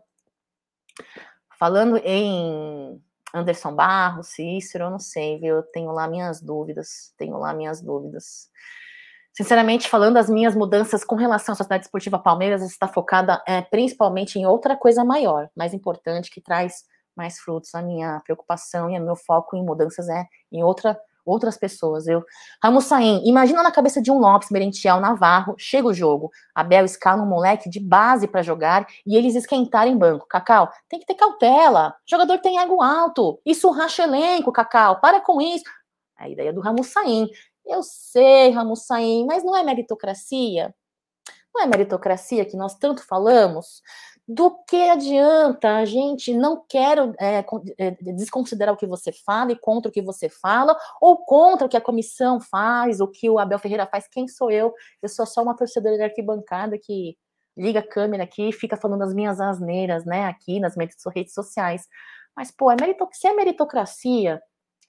[1.58, 3.02] Falando em
[3.34, 5.56] Anderson Barros, Cícero, eu não sei, viu?
[5.56, 8.48] Eu tenho lá minhas dúvidas, tenho lá minhas dúvidas.
[9.36, 14.38] Sinceramente, falando, as minhas mudanças com relação à Sociedade Esportiva Palmeiras está focada é, principalmente
[14.38, 16.84] em outra coisa maior, mais importante, que traz
[17.16, 17.74] mais frutos.
[17.74, 22.06] A minha preocupação e o meu foco em mudanças é em outra outras pessoas.
[22.06, 22.22] Eu,
[22.62, 27.22] Ramos Saim, imagina na cabeça de um Lopes, Merentiel, Navarro, chega o jogo, Abel escala
[27.22, 30.26] um moleque de base para jogar e eles esquentarem banco.
[30.28, 31.94] Cacau, tem que ter cautela.
[32.06, 33.40] O jogador tem ego alto.
[33.44, 35.00] Isso racha elenco, Cacau.
[35.00, 35.64] Para com isso.
[36.16, 37.28] A ideia do Ramos Saim.
[37.66, 40.74] Eu sei, Ramos Saim, mas não é meritocracia?
[41.54, 43.82] Não é meritocracia que nós tanto falamos?
[44.26, 47.44] do que adianta a gente não quero é,
[47.78, 51.68] é, desconsiderar o que você fala e contra o que você fala, ou contra o
[51.68, 54.72] que a comissão faz, o que o Abel Ferreira faz, quem sou eu?
[55.02, 57.16] Eu sou só uma torcedora de arquibancada que
[57.56, 60.74] liga a câmera aqui e fica falando as minhas asneiras, né, aqui nas
[61.14, 61.86] redes sociais.
[62.34, 62.76] Mas, pô, é
[63.12, 64.42] se é meritocracia,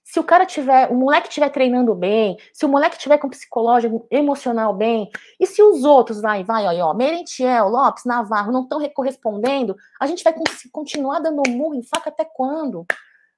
[0.06, 4.06] se o cara tiver, o moleque estiver treinando bem, se o moleque tiver com psicológico,
[4.08, 8.80] emocional bem, e se os outros vai, vai, ó, ó Merentiel, Lopes, Navarro não estão
[8.90, 10.32] correspondendo, a gente vai
[10.70, 12.86] continuar dando murro em faca até quando,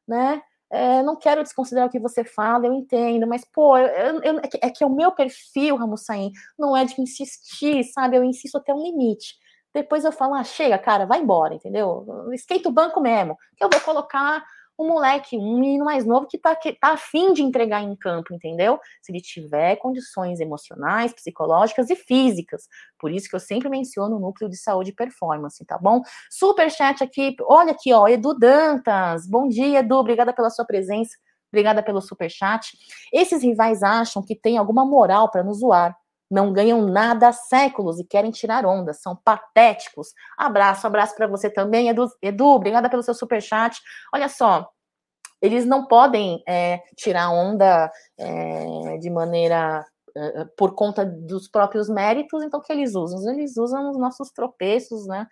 [0.07, 0.42] né?
[0.70, 4.46] É, não quero desconsiderar o que você fala, eu entendo, mas, pô, eu, eu, é,
[4.46, 8.18] que, é que o meu perfil, Ramussain, não é de insistir, sabe?
[8.18, 9.37] Eu insisto até um limite.
[9.72, 12.04] Depois eu falo, ah, chega, cara, vai embora, entendeu?
[12.35, 14.44] Esquenta o banco mesmo, eu vou colocar
[14.79, 18.33] um moleque, um menino mais novo que tá, que tá afim de entregar em campo,
[18.33, 18.79] entendeu?
[19.03, 22.69] Se ele tiver condições emocionais, psicológicas e físicas.
[22.99, 26.01] Por isso que eu sempre menciono o núcleo de saúde e performance, tá bom?
[26.31, 29.27] Super chat aqui, olha aqui, ó, Edu Dantas.
[29.27, 31.17] Bom dia, Edu, obrigada pela sua presença.
[31.51, 32.77] Obrigada pelo super chat.
[33.12, 35.97] Esses rivais acham que tem alguma moral para nos zoar
[36.31, 40.12] não ganham nada há séculos e querem tirar onda, são patéticos.
[40.37, 43.81] Abraço, abraço para você também, Edu, Edu, obrigada pelo seu super chat.
[44.12, 44.69] Olha só,
[45.41, 49.87] eles não podem é, tirar onda é, de maneira
[50.17, 53.33] é, por conta dos próprios méritos, então o que eles usam?
[53.33, 55.27] Eles usam os nossos tropeços, né?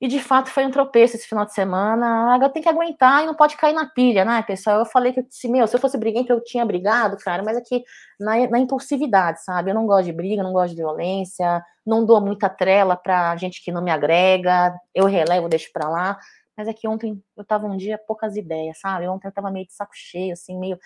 [0.00, 2.06] E de fato foi um tropeço esse final de semana.
[2.06, 4.78] A água tem que aguentar e não pode cair na pilha, né, pessoal?
[4.78, 7.82] Eu falei que se, meu, se eu fosse briguento, eu tinha brigado, cara, mas aqui
[8.18, 9.70] na, na, impulsividade, sabe?
[9.70, 13.62] Eu não gosto de briga, não gosto de violência, não dou muita trela pra gente
[13.62, 16.18] que não me agrega, eu relevo, deixo pra lá.
[16.56, 19.08] Mas é que ontem eu tava um dia poucas ideias, sabe?
[19.08, 20.78] Ontem eu tava meio de saco cheio, assim, meio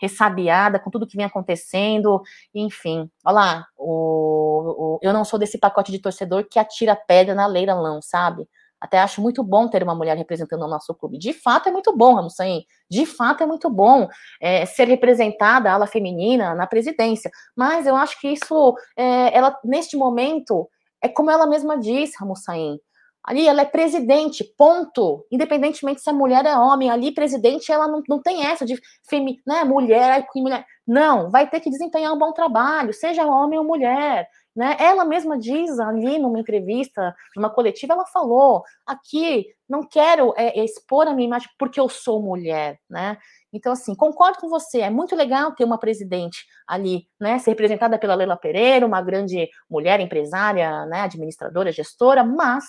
[0.00, 2.22] ressabiada com tudo que vem acontecendo,
[2.54, 3.10] enfim.
[3.24, 7.46] Olha lá, o, o, eu não sou desse pacote de torcedor que atira pedra na
[7.46, 8.48] leira-lão, sabe?
[8.80, 11.18] Até acho muito bom ter uma mulher representando o nosso clube.
[11.18, 12.64] De fato é muito bom, Ramussain.
[12.90, 14.08] De fato é muito bom
[14.40, 17.30] é, ser representada a ala feminina na presidência.
[17.54, 20.68] Mas eu acho que isso, é, ela neste momento,
[21.02, 22.78] é como ela mesma diz, Ramussain.
[23.22, 25.26] Ali ela é presidente, ponto.
[25.30, 29.40] Independentemente se a mulher é homem, ali presidente ela não, não tem essa de femi,
[29.46, 30.64] né, mulher mulher.
[30.86, 34.26] Não, vai ter que desempenhar um bom trabalho, seja homem ou mulher.
[34.60, 34.76] Né?
[34.78, 41.08] Ela mesma diz ali numa entrevista, numa coletiva, ela falou: aqui não quero é, expor
[41.08, 43.16] a minha imagem porque eu sou mulher, né?
[43.50, 47.98] Então, assim, concordo com você, é muito legal ter uma presidente ali, né, ser representada
[47.98, 52.64] pela Leila Pereira, uma grande mulher empresária, né, administradora, gestora, mas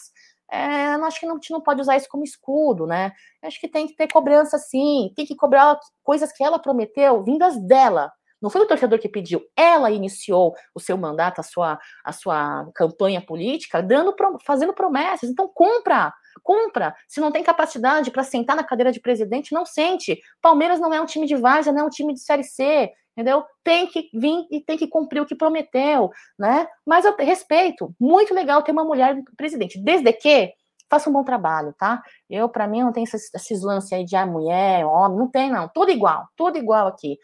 [0.49, 3.11] é, acho que não, a gente não pode usar isso como escudo, né?
[3.43, 7.61] Acho que tem que ter cobrança sim, tem que cobrar coisas que ela prometeu, vindas
[7.67, 8.09] dela.
[8.41, 12.69] Não foi o torcedor que pediu, ela iniciou o seu mandato, a sua, a sua
[12.73, 14.15] campanha política, dando,
[14.45, 15.29] fazendo promessas.
[15.29, 16.95] Então, compra, compra.
[17.07, 20.19] Se não tem capacidade para sentar na cadeira de presidente, não sente.
[20.41, 23.43] Palmeiras não é um time de várzea, não é um time de Série C entendeu?
[23.63, 26.65] Tem que vir e tem que cumprir o que prometeu, né?
[26.85, 30.53] Mas eu respeito, muito legal ter uma mulher presidente, desde que
[30.89, 32.03] faça um bom trabalho, tá?
[32.29, 35.49] Eu, para mim, não tem esses, esses lances aí de ah, mulher, homem, não tem,
[35.49, 35.69] não.
[35.69, 37.17] Tudo igual, tudo igual aqui.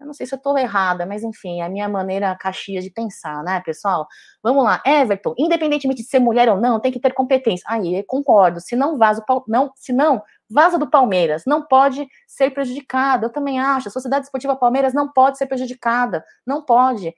[0.00, 2.90] Eu não sei se eu estou errada, mas enfim, é a minha maneira caxia de
[2.90, 4.08] pensar, né, pessoal?
[4.42, 7.64] Vamos lá, Everton, independentemente de ser mulher ou não, tem que ter competência.
[7.68, 8.60] Aí, concordo.
[8.60, 13.26] Se não vaza, não, se não vaza do Palmeiras, não pode ser prejudicada.
[13.26, 13.88] Eu também acho.
[13.88, 17.14] A Sociedade Esportiva Palmeiras não pode ser prejudicada, não pode.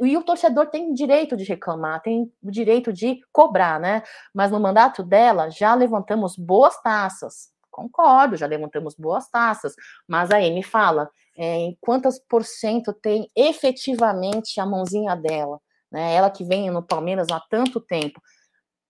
[0.00, 4.02] E o torcedor tem direito de reclamar, tem o direito de cobrar, né?
[4.32, 7.52] Mas no mandato dela já levantamos boas taças.
[7.70, 9.74] Concordo, já levantamos boas taças.
[10.08, 15.60] Mas aí me fala, é, em quantas por cento tem efetivamente a mãozinha dela,
[15.90, 16.14] né?
[16.14, 18.20] Ela que vem no Palmeiras há tanto tempo.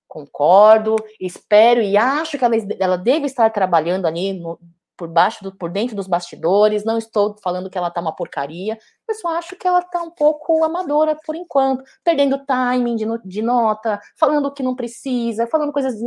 [0.06, 4.58] Concordo, espero e acho que ela, ela deve estar trabalhando ali no,
[4.96, 6.84] por baixo, do, por dentro dos bastidores.
[6.84, 8.78] Não estou falando que ela tá uma porcaria,
[9.08, 13.42] eu só acho que ela tá um pouco amadora por enquanto, perdendo timing de, de
[13.42, 16.00] nota, falando que não precisa, falando coisas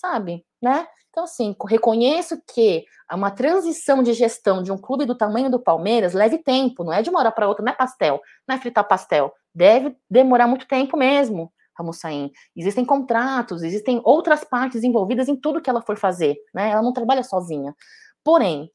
[0.00, 0.86] sabe, né?
[1.10, 6.14] Então, assim, reconheço que uma transição de gestão de um clube do tamanho do Palmeiras
[6.14, 8.86] leve tempo, não é de uma hora para outra, não é pastel, não é fritar
[8.86, 9.32] pastel.
[9.52, 12.30] Deve demorar muito tempo mesmo, Ramussain.
[12.56, 16.70] Existem contratos, existem outras partes envolvidas em tudo que ela for fazer, né?
[16.70, 17.74] Ela não trabalha sozinha.
[18.22, 18.70] Porém,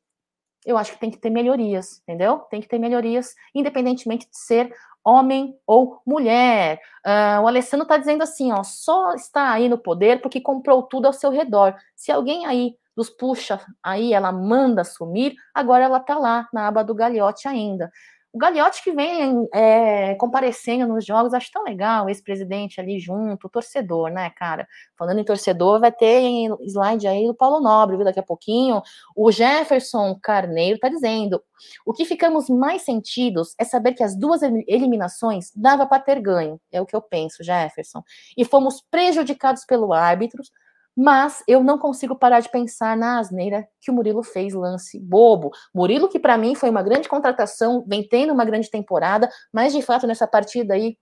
[0.65, 2.39] eu acho que tem que ter melhorias, entendeu?
[2.49, 4.73] Tem que ter melhorias, independentemente de ser
[5.05, 6.81] homem ou mulher.
[7.05, 11.05] Uh, o Alessandro está dizendo assim, ó, só está aí no poder porque comprou tudo
[11.05, 11.75] ao seu redor.
[11.95, 16.83] Se alguém aí nos puxa, aí ela manda sumir, agora ela está lá na aba
[16.83, 17.91] do galhote ainda.
[18.35, 23.47] O Gagliotti que vem é, comparecendo nos jogos, acho tão legal, esse presidente ali junto,
[23.47, 24.67] o torcedor, né, cara?
[24.97, 28.81] Falando em torcedor, vai ter slide aí do Paulo Nobre, viu, daqui a pouquinho.
[29.15, 31.41] O Jefferson Carneiro tá dizendo:
[31.85, 36.59] o que ficamos mais sentidos é saber que as duas eliminações dava para ter ganho,
[36.73, 38.03] é o que eu penso, Jefferson.
[38.35, 40.43] E fomos prejudicados pelo árbitro,
[40.95, 45.51] mas eu não consigo parar de pensar na asneira que o Murilo fez, lance bobo.
[45.73, 49.81] Murilo, que para mim foi uma grande contratação, vem tendo uma grande temporada, mas de
[49.81, 50.97] fato nessa partida aí,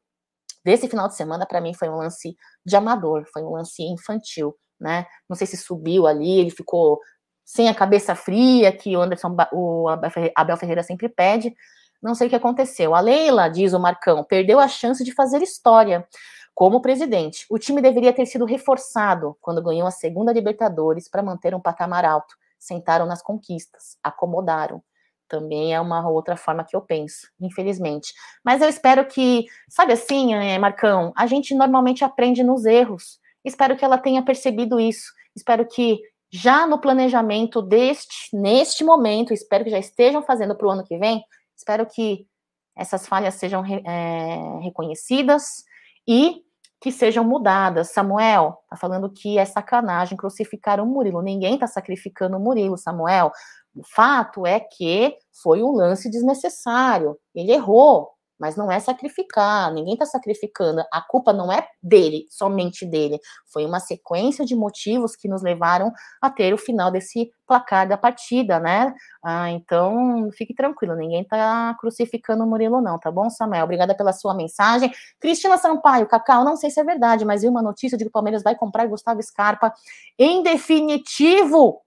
[0.65, 2.35] desse final de semana, para mim foi um lance
[2.65, 5.05] de amador, foi um lance infantil, né?
[5.29, 6.99] Não sei se subiu ali, ele ficou
[7.45, 9.87] sem a cabeça fria, que o Anderson, o
[10.35, 11.53] Abel Ferreira sempre pede.
[12.01, 12.95] Não sei o que aconteceu.
[12.95, 16.05] A Leila, diz o Marcão, perdeu a chance de fazer história.
[16.53, 21.55] Como presidente, o time deveria ter sido reforçado quando ganhou a segunda Libertadores para manter
[21.55, 22.35] um patamar alto.
[22.59, 24.81] Sentaram nas conquistas, acomodaram.
[25.27, 28.13] Também é uma outra forma que eu penso, infelizmente.
[28.43, 33.19] Mas eu espero que, sabe assim, é, Marcão, a gente normalmente aprende nos erros.
[33.43, 35.11] Espero que ela tenha percebido isso.
[35.35, 35.99] Espero que
[36.31, 40.97] já no planejamento deste, neste momento, espero que já estejam fazendo para o ano que
[40.99, 41.23] vem.
[41.57, 42.27] Espero que
[42.75, 45.63] essas falhas sejam é, reconhecidas
[46.07, 46.41] e
[46.81, 47.93] que sejam mudadas.
[47.93, 51.21] Samuel está falando que é sacanagem crucificar o Murilo.
[51.21, 53.31] Ninguém está sacrificando o Murilo, Samuel.
[53.75, 57.17] O fato é que foi um lance desnecessário.
[57.33, 58.09] Ele errou
[58.43, 63.17] mas não é sacrificar, ninguém está sacrificando, a culpa não é dele, somente dele,
[63.53, 67.95] foi uma sequência de motivos que nos levaram a ter o final desse placar da
[67.95, 68.93] partida, né?
[69.23, 73.63] Ah, então, fique tranquilo, ninguém está crucificando o Murilo não, tá bom, Samuel?
[73.63, 74.91] Obrigada pela sua mensagem.
[75.21, 78.11] Cristina Sampaio, Cacau, não sei se é verdade, mas vi uma notícia de que o
[78.11, 79.73] Palmeiras vai comprar Gustavo Scarpa
[80.19, 81.79] em definitivo.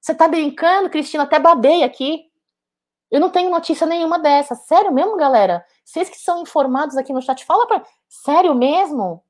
[0.00, 1.24] Você tá brincando, Cristina?
[1.24, 2.32] Até babei aqui.
[3.14, 4.56] Eu não tenho notícia nenhuma dessa.
[4.56, 5.64] Sério mesmo, galera?
[5.84, 7.84] Vocês que são informados aqui no chat, fala para.
[8.08, 9.22] Sério mesmo?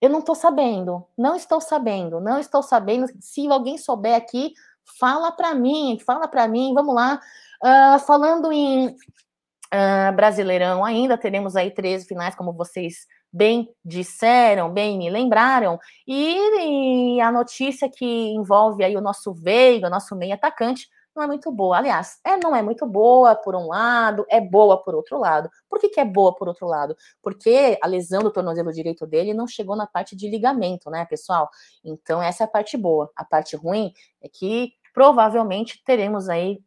[0.00, 1.04] Eu não estou sabendo.
[1.18, 2.20] Não estou sabendo.
[2.20, 3.08] Não estou sabendo.
[3.18, 4.52] Se alguém souber aqui,
[5.00, 5.98] fala para mim.
[6.06, 6.72] Fala para mim.
[6.74, 7.20] Vamos lá.
[7.60, 14.96] Uh, falando em uh, Brasileirão, ainda teremos aí 13 finais, como vocês bem disseram, bem
[14.96, 20.88] me lembraram, e, e a notícia que envolve aí o nosso Veiga, nosso meio atacante,
[21.16, 21.78] não é muito boa.
[21.78, 25.50] Aliás, é, não é muito boa por um lado, é boa por outro lado.
[25.68, 26.96] Por que, que é boa por outro lado?
[27.22, 31.48] Porque a lesão do tornozelo direito dele não chegou na parte de ligamento, né, pessoal?
[31.82, 33.10] Então, essa é a parte boa.
[33.16, 33.92] A parte ruim
[34.22, 36.58] é que provavelmente teremos aí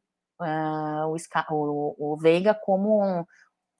[0.41, 1.15] uh, o,
[1.51, 3.25] o, o Veiga como um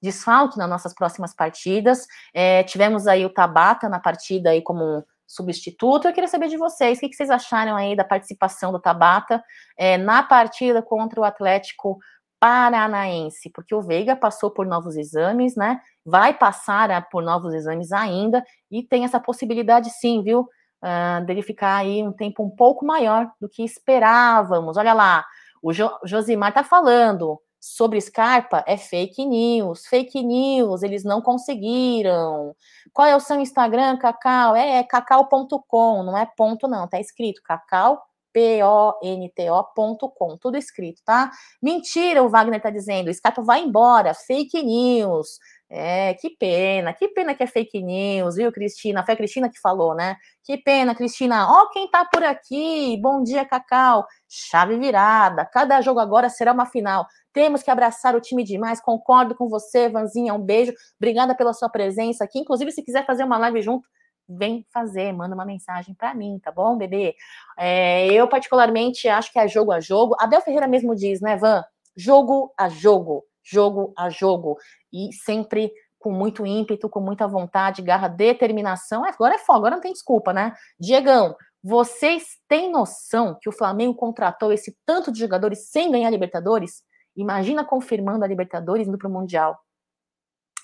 [0.02, 2.08] desfalque nas nossas próximas partidas.
[2.34, 6.08] É, tivemos aí o Tabata na partida aí como um substituto.
[6.08, 9.44] Eu queria saber de vocês, o que, vocês acharam aí da participação do Tabata
[9.78, 12.00] é, na partida contra o Atlético
[12.40, 15.80] Paranaense, porque o Veiga passou por novos exames, né?
[16.04, 20.50] Vai passar a, por novos exames ainda e tem essa possibilidade, sim, viu?
[20.82, 24.78] Uh, dele ficar aí um tempo um pouco maior do que esperávamos.
[24.78, 25.26] Olha lá,
[25.62, 32.56] o jo Josimar tá falando sobre Scarpa é fake news, fake news, eles não conseguiram.
[32.94, 34.56] Qual é o seu Instagram, Cacau?
[34.56, 38.02] É, é cacau.com, não é ponto não, tá escrito cacau
[38.32, 41.32] P-O-N-T-O.com, tudo escrito, tá?
[41.62, 45.40] Mentira, o Wagner tá dizendo, Scarpa vai embora, fake news.
[45.72, 49.06] É, que pena, que pena que é fake news, viu, Cristina?
[49.06, 50.16] Foi a Cristina que falou, né?
[50.44, 51.48] Que pena, Cristina.
[51.48, 52.98] Ó, oh, quem tá por aqui.
[53.00, 54.04] Bom dia, Cacau.
[54.28, 55.46] Chave virada.
[55.46, 57.06] Cada jogo agora será uma final.
[57.32, 58.82] Temos que abraçar o time demais.
[58.82, 60.34] Concordo com você, Vanzinha.
[60.34, 60.74] Um beijo.
[61.00, 62.40] Obrigada pela sua presença aqui.
[62.40, 63.88] Inclusive, se quiser fazer uma live junto,
[64.28, 67.16] vem fazer, manda uma mensagem para mim, tá bom, bebê?
[67.58, 70.16] É, eu, particularmente, acho que é jogo a jogo.
[70.20, 71.64] Abel Ferreira mesmo diz, né, Van?
[71.96, 74.58] Jogo a jogo jogo a jogo,
[74.92, 79.06] e sempre com muito ímpeto, com muita vontade, garra, determinação.
[79.06, 80.56] É, agora é fogo, agora não tem desculpa, né?
[80.80, 86.84] Diegão, vocês têm noção que o Flamengo contratou esse tanto de jogadores sem ganhar Libertadores?
[87.16, 89.60] Imagina confirmando a Libertadores indo para o Mundial.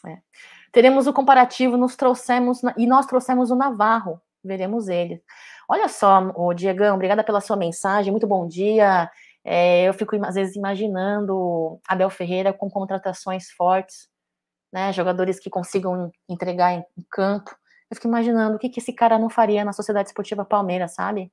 [0.07, 0.19] É.
[0.71, 5.21] Teremos o comparativo, nos trouxemos e nós trouxemos o Navarro, veremos ele.
[5.67, 9.09] Olha só, o Diegão, obrigada pela sua mensagem, muito bom dia.
[9.47, 14.09] É, eu fico, às vezes, imaginando Abel Ferreira com contratações fortes,
[14.73, 17.55] né, jogadores que consigam entregar em, em campo.
[17.89, 21.31] Eu fico imaginando o que, que esse cara não faria na Sociedade Esportiva Palmeiras, sabe?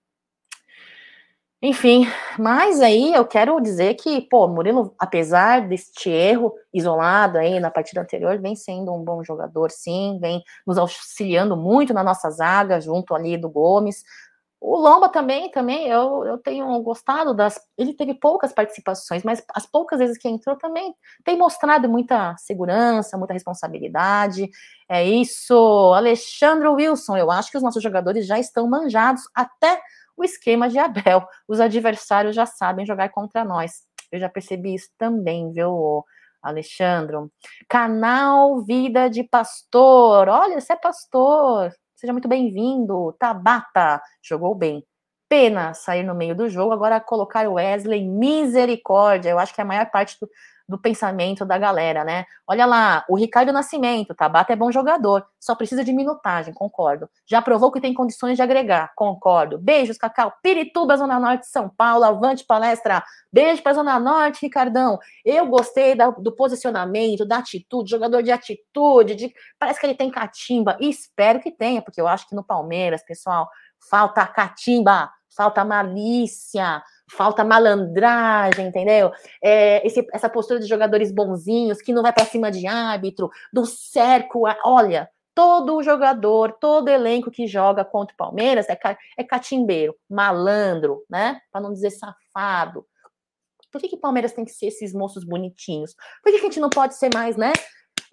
[1.65, 2.09] Enfim,
[2.39, 8.01] mas aí eu quero dizer que, pô, Murilo, apesar deste erro isolado aí na partida
[8.01, 13.15] anterior, vem sendo um bom jogador, sim, vem nos auxiliando muito na nossa zaga, junto
[13.15, 14.03] ali do Gomes,
[14.65, 17.61] o Lomba também, também, eu, eu tenho gostado das.
[17.77, 20.95] Ele teve poucas participações, mas as poucas vezes que entrou também
[21.25, 24.49] tem mostrado muita segurança, muita responsabilidade.
[24.89, 25.55] É isso.
[25.97, 29.83] Alexandre Wilson, eu acho que os nossos jogadores já estão manjados até
[30.17, 31.27] o esquema de Abel.
[31.49, 33.83] Os adversários já sabem jogar contra nós.
[34.13, 36.05] Eu já percebi isso também, viu,
[36.41, 37.17] Alexandre?
[37.69, 40.29] Canal Vida de Pastor.
[40.29, 41.73] Olha, você é pastor.
[42.03, 43.15] Seja muito bem-vindo.
[43.17, 44.85] Tabata jogou bem.
[45.29, 46.73] Pena sair no meio do jogo.
[46.73, 49.31] Agora colocar o Wesley, misericórdia.
[49.31, 50.29] Eu acho que é a maior parte do,
[50.69, 52.25] do pensamento da galera, né?
[52.47, 57.09] Olha lá, o Ricardo Nascimento, Tabata é bom jogador, só precisa de minutagem, concordo.
[57.27, 59.59] Já provou que tem condições de agregar, concordo.
[59.59, 60.33] Beijos, Cacau.
[60.43, 63.03] Pirituba, Zona Norte São Paulo, avante palestra.
[63.33, 64.99] Beijo para Zona Norte, Ricardão.
[65.25, 70.11] Eu gostei da, do posicionamento, da atitude, jogador de atitude, de, parece que ele tem
[70.11, 73.49] catimba, e espero que tenha, porque eu acho que no Palmeiras, pessoal,
[73.91, 79.11] falta catimba, falta malícia, falta malandragem, entendeu?
[79.43, 83.67] É, esse, essa postura de jogadores bonzinhos que não vai para cima de árbitro, do
[83.67, 84.45] cerco.
[84.65, 88.79] Olha, todo jogador, todo elenco que joga contra o Palmeiras é,
[89.17, 91.41] é catimbeiro, malandro, né?
[91.51, 92.87] Para não dizer safado.
[93.71, 95.95] Por que, que Palmeiras tem que ser esses moços bonitinhos?
[96.23, 97.53] Por que a gente não pode ser mais, né?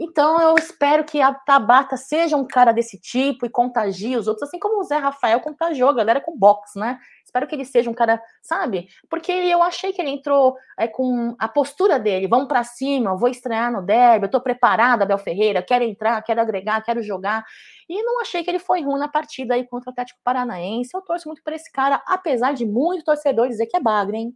[0.01, 4.47] Então eu espero que a Tabata seja um cara desse tipo e contagie os outros,
[4.47, 6.97] assim como o Zé Rafael contagiou a galera com boxe, né?
[7.25, 8.87] Espero que ele seja um cara, sabe?
[9.09, 13.27] Porque eu achei que ele entrou é, com a postura dele, vamos para cima, vou
[13.27, 17.43] estrear no derby, eu tô preparada, Abel Ferreira, quero entrar, quero agregar, quero jogar.
[17.89, 20.91] E não achei que ele foi ruim na partida aí contra o Atlético Paranaense.
[20.95, 24.33] Eu torço muito para esse cara, apesar de muitos torcedores dizer que é bagre, hein?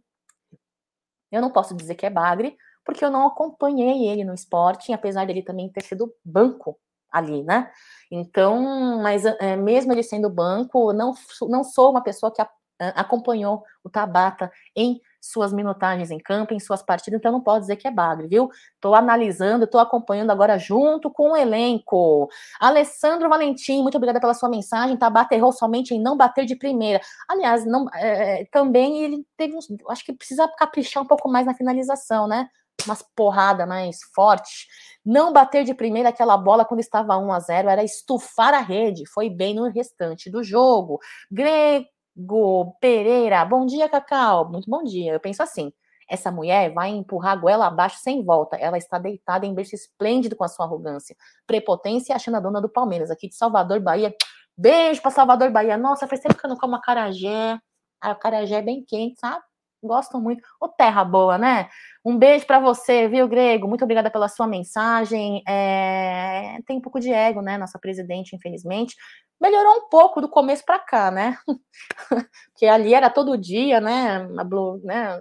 [1.32, 2.54] Eu não posso dizer que é bagre,
[2.84, 6.78] porque eu não acompanhei ele no esporte, apesar dele também ter sido banco
[7.10, 7.70] ali, né?
[8.10, 11.14] Então, mas é, mesmo ele sendo banco, não,
[11.48, 12.48] não sou uma pessoa que a,
[12.80, 17.60] a, acompanhou o Tabata em suas minutagens em campo, em suas partidas, então não pode
[17.60, 18.50] dizer que é bagre, viu?
[18.74, 22.28] Estou analisando, estou acompanhando agora junto com o elenco.
[22.60, 24.96] Alessandro Valentim, muito obrigada pela sua mensagem.
[24.96, 27.00] Tabata errou somente em não bater de primeira.
[27.28, 29.56] Aliás, não, é, também ele teve,
[29.88, 32.48] acho que precisa caprichar um pouco mais na finalização, né?
[32.86, 34.66] Umas porrada mais forte.
[35.04, 39.06] Não bater de primeira aquela bola quando estava 1 a 0 era estufar a rede.
[39.06, 40.98] Foi bem no restante do jogo.
[41.30, 44.50] Grego Pereira, bom dia, Cacau.
[44.50, 45.12] Muito bom dia.
[45.12, 45.72] Eu penso assim:
[46.08, 48.56] essa mulher vai empurrar a goela abaixo sem volta.
[48.56, 51.16] Ela está deitada em berço esplêndido com a sua arrogância,
[51.46, 54.14] prepotência achando a dona do Palmeiras, aqui de Salvador, Bahia.
[54.56, 55.76] Beijo para Salvador, Bahia.
[55.76, 57.58] Nossa, faz tempo que eu não como acarajé.
[58.00, 59.42] A acarajé é bem quente, sabe?
[59.84, 60.42] Gostam muito.
[60.58, 61.68] Ô, terra boa, né?
[62.04, 63.68] Um beijo para você, viu, Grego?
[63.68, 65.42] Muito obrigada pela sua mensagem.
[65.46, 66.58] É...
[66.66, 67.58] Tem um pouco de ego, né?
[67.58, 68.96] Nossa presidente, infelizmente.
[69.40, 71.36] Melhorou um pouco do começo para cá, né?
[72.52, 74.26] Porque ali era todo dia, né?
[74.38, 74.80] A blo...
[74.82, 75.20] né?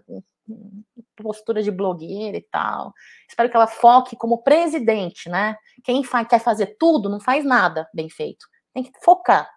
[1.16, 2.94] postura de blogueira e tal.
[3.30, 5.56] Espero que ela foque como presidente, né?
[5.84, 8.46] Quem quer fazer tudo não faz nada bem feito.
[8.74, 9.50] Tem que focar.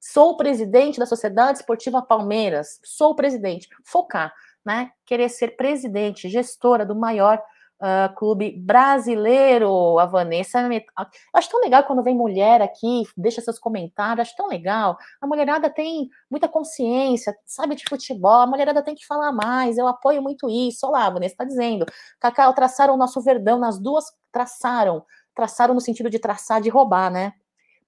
[0.00, 2.80] Sou presidente da Sociedade Esportiva Palmeiras.
[2.82, 3.68] Sou presidente.
[3.84, 4.34] Focar
[4.64, 7.42] né, querer ser presidente, gestora do maior
[7.82, 10.60] uh, clube brasileiro, a Vanessa.
[11.34, 14.96] Acho tão legal quando vem mulher aqui, deixa seus comentários, acho tão legal.
[15.20, 19.86] A mulherada tem muita consciência, sabe de futebol, a mulherada tem que falar mais, eu
[19.86, 20.86] apoio muito isso.
[20.86, 21.84] Olha lá, a Vanessa está dizendo.
[22.20, 25.04] Cacau, traçaram o nosso verdão nas duas, traçaram.
[25.34, 27.32] Traçaram no sentido de traçar, de roubar, né?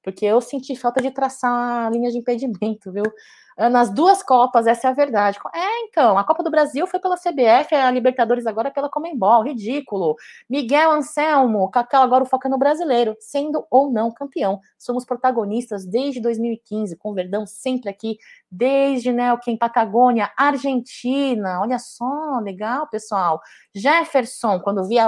[0.04, 3.04] Porque eu senti falta de traçar linhas de impedimento, viu?
[3.56, 5.38] Ah, nas duas Copas, essa é a verdade.
[5.54, 9.44] É, então, a Copa do Brasil foi pela CBF, a Libertadores agora é pela Comembol,
[9.44, 10.16] ridículo.
[10.50, 14.60] Miguel Anselmo, Cacau agora o foco é no brasileiro, sendo ou não campeão.
[14.76, 18.18] Somos protagonistas desde 2015, com Verdão sempre aqui,
[18.50, 21.60] desde Nelken, Patagônia, Argentina.
[21.60, 23.40] Olha só, legal, pessoal.
[23.72, 24.98] Jefferson, quando vi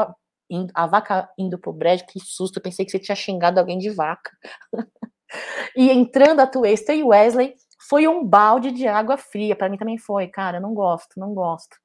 [0.75, 3.91] a, a vaca indo pro brejo, que susto, pensei que você tinha xingado alguém de
[3.91, 4.31] vaca.
[5.77, 7.55] e entrando a Tuesta e Wesley,
[7.89, 9.55] foi um balde de água fria.
[9.57, 10.61] Para mim também foi, cara.
[10.61, 11.77] Não gosto, não gosto.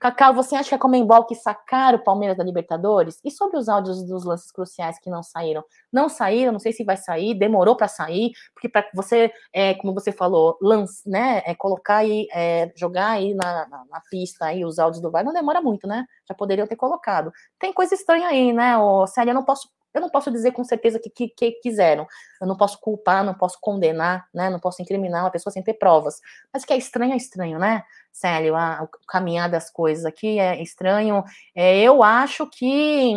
[0.00, 3.20] Cacau, você acha que é a Comembol que sacar o Palmeiras da Libertadores?
[3.24, 5.64] E sobre os áudios dos lances cruciais que não saíram?
[5.92, 9.94] Não saíram, não sei se vai sair, demorou para sair, porque para você, é, como
[9.94, 14.64] você falou, lance, né, é, colocar e é, jogar aí na, na, na, pista aí
[14.64, 16.04] os áudios do VAR não demora muito, né?
[16.28, 17.32] Já poderiam ter colocado.
[17.58, 19.30] Tem coisa estranha aí, né, ô, Célia?
[19.30, 22.06] Eu não posso eu não posso dizer com certeza que, que, que, quiseram.
[22.40, 24.50] Eu não posso culpar, não posso condenar, né?
[24.50, 26.20] Não posso incriminar uma pessoa sem ter provas.
[26.52, 27.84] Mas que é estranho, é estranho, né?
[28.12, 31.22] Célio, a, o caminhar das coisas aqui é estranho.
[31.54, 33.14] É, eu acho que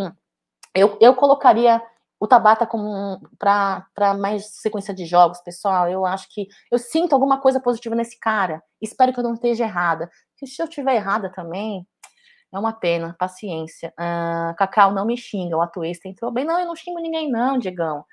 [0.75, 1.81] eu, eu colocaria
[2.19, 5.89] o Tabata como para mais sequência de jogos, pessoal.
[5.89, 8.63] Eu acho que eu sinto alguma coisa positiva nesse cara.
[8.81, 10.09] Espero que eu não esteja errada.
[10.35, 11.87] Que se eu estiver errada também,
[12.53, 13.93] é uma pena, paciência.
[13.97, 16.45] Ah, Cacau, não me xinga, o Atuesta entrou bem.
[16.45, 18.05] Não, eu não xingo ninguém, não, Diegão.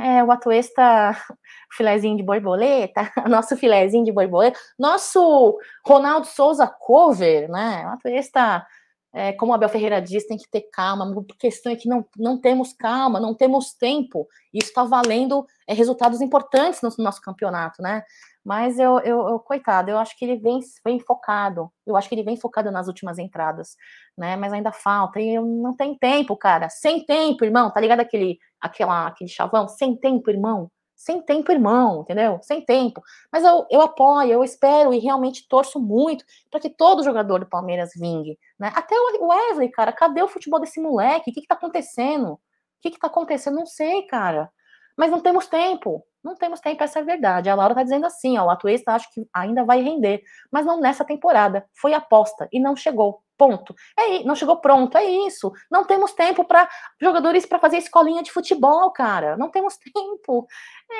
[0.00, 1.12] É, o Atuesta,
[1.76, 7.84] filézinho de borboleta, nosso filézinho de borboleta, nosso Ronaldo Souza cover, né?
[7.86, 8.66] O Atuesta,
[9.12, 11.04] é, como o Abel Ferreira diz, tem que ter calma.
[11.04, 14.26] A questão é que não, não temos calma, não temos tempo.
[14.52, 18.02] Isso está valendo é, resultados importantes no nosso campeonato, né?
[18.44, 21.70] Mas eu, eu, eu, coitado, eu acho que ele vem, vem focado.
[21.86, 23.76] Eu acho que ele vem focado nas últimas entradas,
[24.18, 24.36] né?
[24.36, 25.20] Mas ainda falta.
[25.20, 26.68] E eu não tem tempo, cara.
[26.68, 27.70] Sem tempo, irmão.
[27.70, 29.68] Tá ligado aquele, aquela, aquele chavão?
[29.68, 30.70] Sem tempo, irmão.
[30.96, 32.38] Sem tempo, irmão, entendeu?
[32.42, 33.02] Sem tempo.
[33.32, 37.48] Mas eu, eu apoio, eu espero e realmente torço muito para que todo jogador do
[37.48, 38.72] Palmeiras vingue, né?
[38.74, 41.30] Até o Wesley, cara, cadê o futebol desse moleque?
[41.30, 42.34] O que que tá acontecendo?
[42.34, 42.38] O
[42.80, 43.56] que que tá acontecendo?
[43.56, 44.50] Não sei, cara.
[44.96, 46.04] Mas não temos tempo.
[46.22, 47.50] Não temos tempo, essa é a verdade.
[47.50, 50.22] A Laura está dizendo assim, ó, o Atuesta acho que ainda vai render,
[50.52, 51.66] mas não nessa temporada.
[51.74, 53.20] Foi aposta e não chegou.
[53.36, 53.74] Ponto.
[53.98, 55.50] É, não chegou pronto, é isso.
[55.68, 56.68] Não temos tempo para
[57.00, 59.36] jogadores para fazer escolinha de futebol, cara.
[59.36, 60.46] Não temos tempo.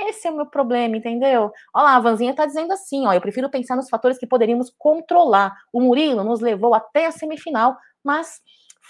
[0.08, 1.52] Esse é o meu problema, entendeu?
[1.72, 4.74] Olha lá, a Vanzinha está dizendo assim, ó, eu prefiro pensar nos fatores que poderíamos
[4.76, 5.56] controlar.
[5.72, 8.40] O Murilo nos levou até a semifinal, mas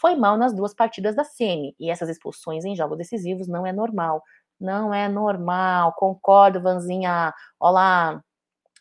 [0.01, 1.77] foi mal nas duas partidas da semi.
[1.79, 4.23] E essas expulsões em jogos decisivos não é normal.
[4.63, 7.35] Não é normal, concordo, Vanzinha.
[7.59, 8.23] Olá,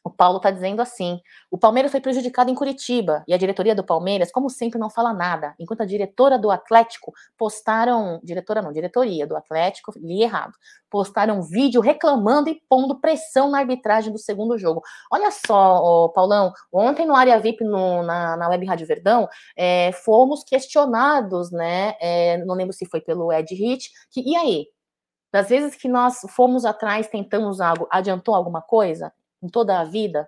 [0.04, 1.20] o Paulo está dizendo assim:
[1.50, 5.12] o Palmeiras foi prejudicado em Curitiba e a diretoria do Palmeiras, como sempre, não fala
[5.12, 5.56] nada.
[5.60, 10.54] Enquanto a diretora do Atlético postaram, diretora não, diretoria do Atlético, li errado,
[10.88, 14.84] postaram um vídeo reclamando e pondo pressão na arbitragem do segundo jogo.
[15.12, 19.28] Olha só, Paulão, ontem no área VIP no, na, na Web Rádio Verdão,
[19.58, 21.96] é, fomos questionados, né?
[22.00, 24.68] É, não lembro se foi pelo Ed Hit, que e aí?
[25.32, 30.28] Das vezes que nós fomos atrás, tentamos algo, adiantou alguma coisa em toda a vida?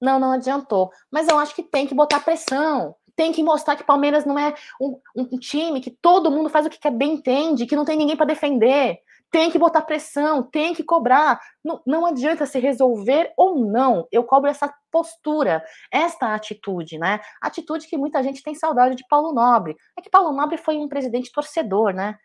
[0.00, 0.90] Não, não adiantou.
[1.10, 2.94] Mas eu acho que tem que botar pressão.
[3.14, 6.70] Tem que mostrar que Palmeiras não é um, um time que todo mundo faz o
[6.70, 8.98] que quer bem entende, que não tem ninguém para defender.
[9.30, 11.40] tem que botar pressão, tem que cobrar.
[11.64, 14.06] Não, não adianta se resolver ou não.
[14.12, 17.20] Eu cobro essa postura, esta atitude, né?
[17.40, 19.76] Atitude que muita gente tem saudade de Paulo Nobre.
[19.98, 22.18] É que Paulo Nobre foi um presidente torcedor, né?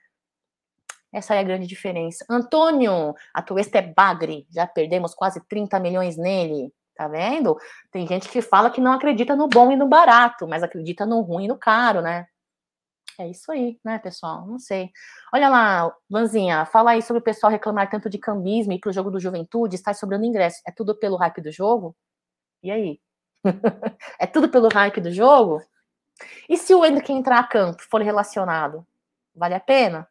[1.12, 2.26] Essa é a grande diferença.
[2.30, 6.74] Antônio, a Tuesta é bagre, já perdemos quase 30 milhões nele.
[6.95, 7.55] Tá vendo?
[7.91, 11.22] Tem gente que fala que não acredita no bom e no barato, mas acredita no
[11.22, 12.26] ruim e no caro, né?
[13.20, 14.45] É isso aí, né, pessoal?
[14.45, 14.91] Não sei.
[15.34, 19.10] Olha lá, Vanzinha, fala aí sobre o pessoal reclamar tanto de cambismo e pro jogo
[19.12, 20.62] do Juventude, está sobrando ingresso.
[20.68, 21.95] É tudo pelo hype do jogo?
[22.62, 22.99] E aí?
[24.20, 25.62] é tudo pelo hype do jogo?
[26.49, 28.86] E se o Ender entrar a campo for relacionado?
[29.36, 30.08] Vale a pena?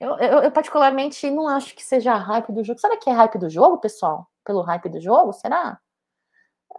[0.00, 2.80] Eu, eu, eu, particularmente não acho que seja hype do jogo.
[2.80, 4.26] Será que é hype do jogo, pessoal?
[4.44, 5.32] Pelo hype do jogo?
[5.32, 5.78] Será?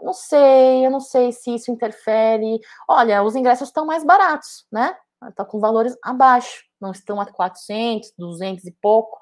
[0.02, 2.60] Não sei, eu não sei se isso interfere.
[2.90, 4.98] Olha, os ingressos estão mais baratos, né?
[5.30, 9.20] Estão com valores abaixo, não estão a 400, 200 e pouco.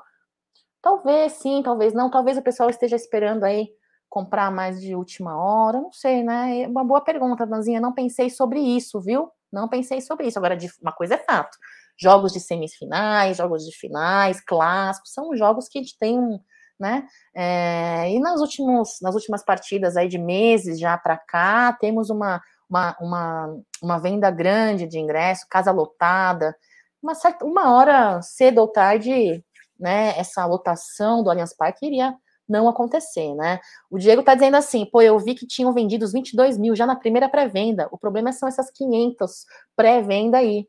[0.82, 2.10] Talvez sim, talvez não.
[2.10, 3.70] Talvez o pessoal esteja esperando aí
[4.08, 6.62] comprar mais de última hora, não sei, né?
[6.62, 7.82] É uma boa pergunta, Danzinha.
[7.82, 9.30] Não pensei sobre isso, viu?
[9.52, 10.40] Não pensei sobre isso.
[10.40, 11.58] Agora, uma coisa é fato:
[12.00, 16.40] jogos de semifinais, jogos de finais, clássicos, são jogos que a gente tem um
[16.80, 17.06] né?
[17.36, 22.42] É, e nas, últimos, nas últimas partidas aí de meses já para cá, temos uma,
[22.70, 26.56] uma, uma, uma, venda grande de ingresso, casa lotada,
[27.04, 29.44] uma, certa, uma hora cedo ou tarde,
[29.78, 30.18] né?
[30.18, 32.16] Essa lotação do Allianz Parque iria
[32.48, 33.60] não acontecer, né?
[33.92, 36.86] O Diego tá dizendo assim, pô, eu vi que tinham vendido os 22 mil já
[36.86, 39.46] na primeira pré-venda, o problema são essas 500
[39.76, 40.66] pré-venda aí.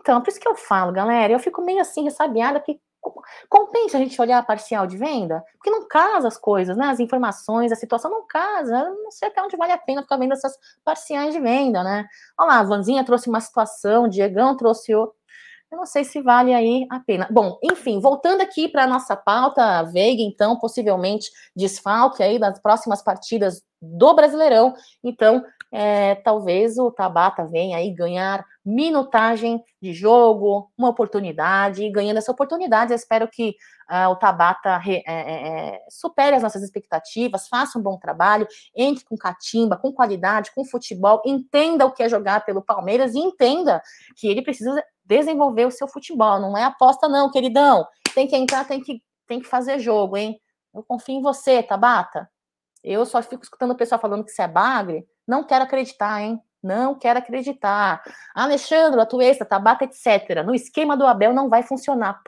[0.00, 2.80] Então, por isso que eu falo, galera, eu fico meio assim, ressabiada, porque
[3.48, 5.42] Compensa a gente olhar a parcial de venda?
[5.54, 6.86] Porque não casa as coisas, né?
[6.86, 8.90] As informações, a situação não casa.
[9.02, 12.06] Não sei até onde vale a pena ficar vendo essas parciais de venda, né?
[12.38, 15.18] Olha lá, a Vanzinha trouxe uma situação, o Diegão trouxe outra.
[15.72, 17.28] Eu não sei se vale aí a pena.
[17.30, 23.02] Bom, enfim, voltando aqui para a nossa pauta, Veiga, então, possivelmente desfalque aí das próximas
[23.02, 24.74] partidas do Brasileirão.
[25.02, 32.18] Então, é, talvez o Tabata venha aí ganhar minutagem de jogo, uma oportunidade, e ganhando
[32.18, 33.54] essa oportunidade, eu espero que
[33.88, 38.46] uh, o Tabata re, é, é, é, supere as nossas expectativas, faça um bom trabalho,
[38.76, 43.18] entre com catimba, com qualidade, com futebol, entenda o que é jogar pelo Palmeiras e
[43.18, 43.80] entenda
[44.16, 48.66] que ele precisa desenvolver o seu futebol, não é aposta não, queridão, tem que entrar,
[48.66, 50.40] tem que, tem que fazer jogo, hein?
[50.74, 52.28] Eu confio em você, Tabata.
[52.82, 56.40] Eu só fico escutando o pessoal falando que você é bagre, não quero acreditar, hein?
[56.62, 58.02] Não quero acreditar.
[58.34, 60.44] Alexandre, Atuesta, Tabata, etc.
[60.44, 62.22] No esquema do Abel não vai funcionar.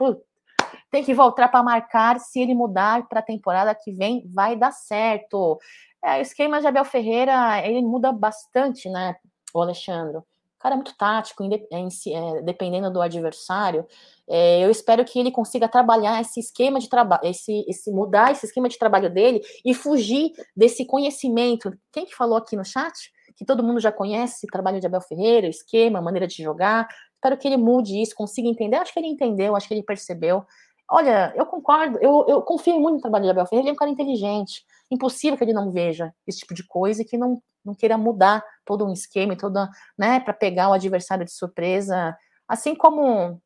[0.89, 2.19] Tem que voltar para marcar.
[2.19, 5.59] Se ele mudar para a temporada que vem, vai dar certo.
[6.03, 9.15] É, o esquema de Abel Ferreira, ele muda bastante, né,
[9.53, 10.21] o Alexandre?
[10.63, 13.85] Cara é muito tático, é, dependendo do adversário.
[14.25, 18.45] É, eu espero que ele consiga trabalhar esse esquema de trabalho, esse, esse mudar esse
[18.45, 21.77] esquema de trabalho dele e fugir desse conhecimento.
[21.91, 23.11] Quem que falou aqui no chat?
[23.35, 26.41] que todo mundo já conhece, o trabalho de Abel Ferreira, o esquema, a maneira de
[26.41, 26.87] jogar.
[27.15, 28.77] Espero que ele mude isso, consiga entender.
[28.77, 30.45] Acho que ele entendeu, acho que ele percebeu.
[30.87, 33.77] Olha, eu concordo, eu, eu confio muito no trabalho de Abel Ferreira, ele é um
[33.77, 34.63] cara inteligente.
[34.91, 38.43] Impossível que ele não veja esse tipo de coisa e que não, não queira mudar
[38.65, 42.17] todo um esquema, toda, né, para pegar o adversário de surpresa.
[42.47, 43.41] Assim como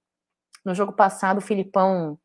[0.65, 2.17] no jogo passado o Filipão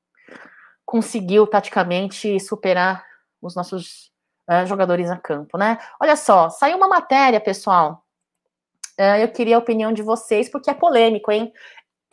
[0.85, 3.05] conseguiu taticamente superar
[3.41, 4.13] os nossos
[4.49, 5.79] uh, jogadores a campo, né?
[6.01, 8.05] Olha só, saiu uma matéria, pessoal.
[8.99, 11.53] Uh, eu queria a opinião de vocês, porque é polêmico, hein?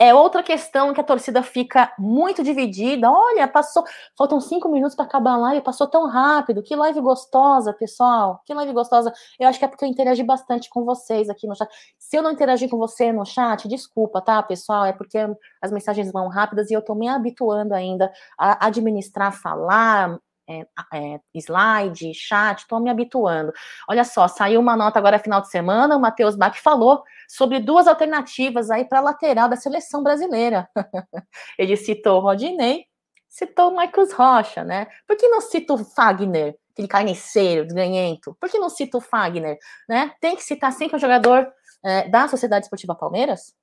[0.02, 3.10] É outra questão que a torcida fica muito dividida.
[3.10, 3.84] Olha, passou,
[4.16, 6.62] faltam cinco minutos para acabar a live, passou tão rápido.
[6.62, 8.40] Que live gostosa, pessoal.
[8.46, 9.12] Que live gostosa.
[9.38, 11.68] Eu acho que é porque eu interagi bastante com vocês aqui no chat.
[11.98, 14.86] Se eu não interagir com você no chat, desculpa, tá, pessoal?
[14.86, 15.18] É porque
[15.60, 20.18] as mensagens vão rápidas e eu tô me habituando ainda a administrar, falar,
[20.50, 23.52] é, é, slide, chat, estou me habituando.
[23.88, 27.86] Olha só, saiu uma nota agora final de semana, o Matheus Bach falou sobre duas
[27.86, 30.68] alternativas aí para a lateral da seleção brasileira.
[31.56, 32.86] Ele citou o Rodinei,
[33.28, 34.88] citou o Marcos Rocha, né?
[35.06, 38.36] Por que não cita o Fagner, aquele carniceiro, desganhento?
[38.40, 39.56] Por que não cita o Fagner,
[39.88, 40.12] né?
[40.20, 41.50] Tem que citar sempre o jogador
[41.84, 43.54] é, da Sociedade Esportiva Palmeiras?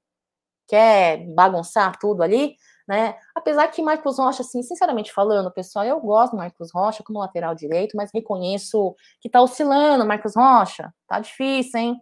[0.68, 2.56] Quer bagunçar tudo ali?
[2.88, 3.18] Né?
[3.36, 7.54] Apesar que Marcos Rocha, assim, sinceramente falando, pessoal, eu gosto do Marcos Rocha como lateral
[7.54, 10.94] direito, mas reconheço que tá oscilando, Marcos Rocha.
[11.08, 12.02] Tá difícil, hein?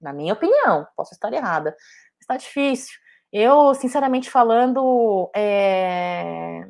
[0.00, 1.76] Na minha opinião, posso estar errada,
[2.18, 2.92] mas tá difícil.
[3.32, 6.66] Eu, sinceramente falando, é...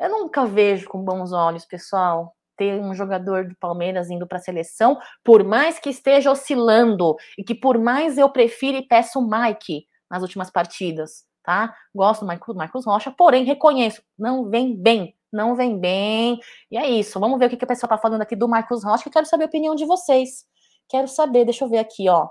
[0.00, 4.40] eu nunca vejo com bons olhos, pessoal, ter um jogador do Palmeiras indo para a
[4.40, 9.28] seleção, por mais que esteja oscilando e que por mais eu prefira e peço o
[9.30, 11.74] Mike nas últimas partidas tá?
[11.94, 16.38] Gosto do Marcos, Marcos Rocha, porém reconheço, não vem bem, não vem bem.
[16.70, 17.18] E é isso.
[17.18, 19.12] Vamos ver o que, que a pessoa tá falando aqui do Marcos Rocha, que eu
[19.14, 20.44] quero saber a opinião de vocês.
[20.86, 22.28] Quero saber, deixa eu ver aqui, ó.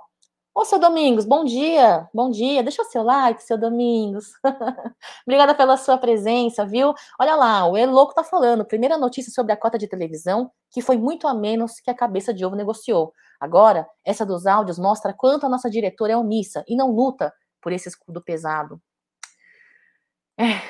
[0.54, 2.62] Ô, seu Domingos, bom dia, bom dia.
[2.62, 4.34] Deixa o seu like, seu Domingos.
[5.26, 6.94] Obrigada pela sua presença, viu?
[7.20, 8.66] Olha lá, o Eloco tá falando.
[8.66, 12.32] Primeira notícia sobre a cota de televisão, que foi muito a menos que a cabeça
[12.32, 13.14] de ovo negociou.
[13.40, 17.72] Agora, essa dos áudios mostra quanto a nossa diretora é omissa e não luta por
[17.72, 18.80] esse escudo pesado.
[20.38, 20.62] É.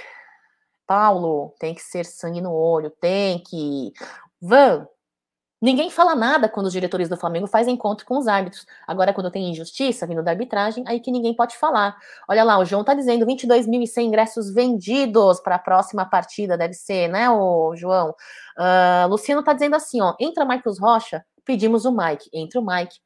[0.88, 3.92] Paulo, tem que ser sangue no olho, tem que.
[4.42, 4.88] Van,
[5.60, 8.64] Ninguém fala nada quando os diretores do Flamengo fazem encontro com os árbitros.
[8.86, 11.98] Agora, quando tem injustiça vindo da arbitragem, aí que ninguém pode falar.
[12.30, 17.08] Olha lá, o João tá dizendo 22.100 ingressos vendidos para a próxima partida, deve ser,
[17.08, 18.12] né, o João?
[18.56, 22.30] Uh, Luciano tá dizendo assim, ó, entra Marcos Rocha, pedimos o Mike.
[22.32, 23.00] Entra o Mike.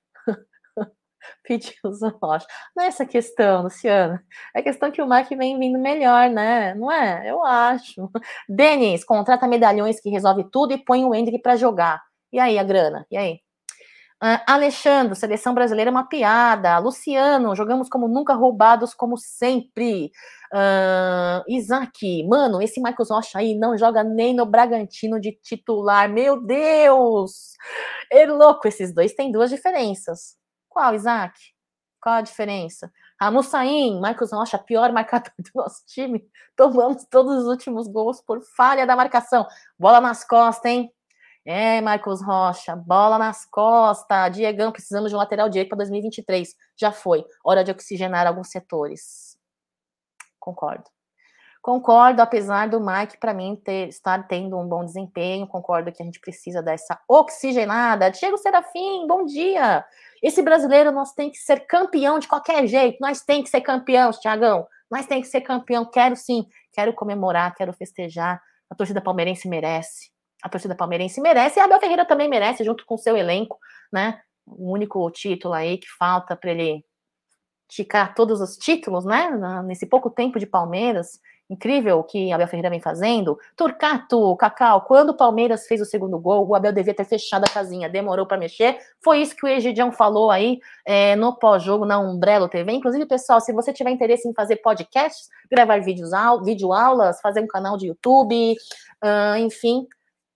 [1.43, 2.45] Pedimos o Rocha.
[2.75, 4.19] Não é essa questão, Luciano.
[4.55, 6.73] É questão que o Mike vem vindo melhor, né?
[6.75, 7.29] Não é?
[7.29, 8.09] Eu acho.
[8.49, 12.01] Denis, contrata medalhões que resolve tudo e põe o Hendrick para jogar.
[12.31, 13.05] E aí, a grana?
[13.11, 13.39] E aí?
[14.23, 16.77] Uh, Alexandre, seleção brasileira é uma piada.
[16.77, 20.11] Luciano, jogamos como nunca, roubados como sempre.
[20.53, 26.07] Uh, Isaac, mano, esse Marcos Rocha aí não joga nem no Bragantino de titular.
[26.07, 27.53] Meu Deus!
[28.11, 30.35] É louco, esses dois têm duas diferenças.
[30.71, 31.37] Qual, Isaac?
[32.01, 32.91] Qual a diferença?
[33.43, 36.25] Saim, Marcos Rocha, pior marcador do nosso time.
[36.55, 39.45] Tomamos todos os últimos gols por falha da marcação.
[39.77, 40.91] Bola nas costas, hein?
[41.45, 44.31] É, Marcos Rocha, bola nas costas.
[44.33, 46.55] Diegão, precisamos de um lateral direito para 2023.
[46.79, 47.25] Já foi.
[47.43, 49.37] Hora de oxigenar alguns setores.
[50.39, 50.89] Concordo.
[51.61, 55.47] Concordo, apesar do Mike, para mim, ter, estar tendo um bom desempenho.
[55.47, 58.09] Concordo que a gente precisa dessa oxigenada.
[58.09, 59.85] Diego Serafim, bom dia.
[60.23, 62.97] Esse brasileiro, nós tem que ser campeão de qualquer jeito.
[62.99, 64.65] Nós tem que ser campeão, Tiagão.
[64.89, 65.85] Nós tem que ser campeão.
[65.85, 66.47] Quero sim.
[66.73, 68.41] Quero comemorar, quero festejar.
[68.69, 72.85] A torcida palmeirense merece a torcida palmeirense merece, e a Abel Ferreira também merece, junto
[72.85, 73.59] com o seu elenco,
[73.93, 74.19] né?
[74.45, 76.83] O único título aí que falta para ele
[77.69, 79.29] ticar todos os títulos, né?
[79.63, 81.19] Nesse pouco tempo de Palmeiras.
[81.51, 83.37] Incrível que Abel Ferreira vem fazendo.
[83.57, 87.49] Turcato, Cacau, quando o Palmeiras fez o segundo gol, o Abel devia ter fechado a
[87.49, 88.77] casinha, demorou para mexer.
[89.03, 92.71] Foi isso que o Egidião falou aí é, no pós-jogo na Umbrello TV.
[92.71, 96.11] Inclusive, pessoal, se você tiver interesse em fazer podcasts, gravar vídeos,
[96.45, 98.55] vídeo aulas, fazer um canal de YouTube,
[99.03, 99.85] uh, enfim,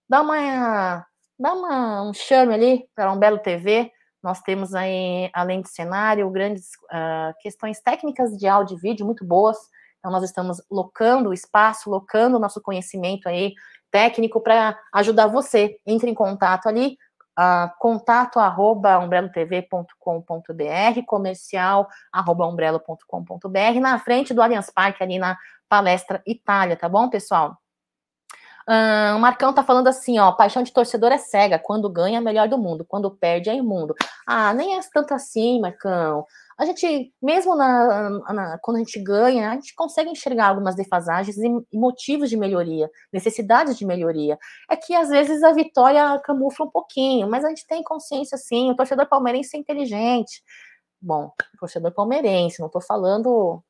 [0.06, 1.06] dá uma
[1.38, 3.90] dá uma, um chame ali para um belo TV.
[4.22, 9.24] Nós temos aí, além de cenário, grandes uh, questões técnicas de áudio e vídeo muito
[9.24, 9.56] boas.
[10.06, 13.54] Então, nós estamos locando o espaço, locando o nosso conhecimento aí
[13.90, 15.80] técnico para ajudar você.
[15.84, 16.96] Entre em contato ali,
[17.36, 25.36] uh, contato arroba umbrelotv.com.br, comercial arroba umbrelo.com.br, na frente do Allianz Parque, ali na
[25.68, 27.58] Palestra Itália, tá bom, pessoal?
[28.68, 32.20] Uh, o Marcão tá falando assim, ó, paixão de torcedor é cega, quando ganha é
[32.20, 33.92] melhor do mundo, quando perde é imundo.
[34.24, 36.24] Ah, nem é tanto assim, Marcão.
[36.58, 41.36] A gente, mesmo na, na, quando a gente ganha, a gente consegue enxergar algumas defasagens
[41.36, 44.38] e motivos de melhoria, necessidades de melhoria.
[44.70, 48.70] É que às vezes a vitória camufla um pouquinho, mas a gente tem consciência sim,
[48.70, 50.42] o torcedor palmeirense é inteligente.
[51.00, 51.30] Bom,
[51.60, 53.62] torcedor palmeirense, não tô falando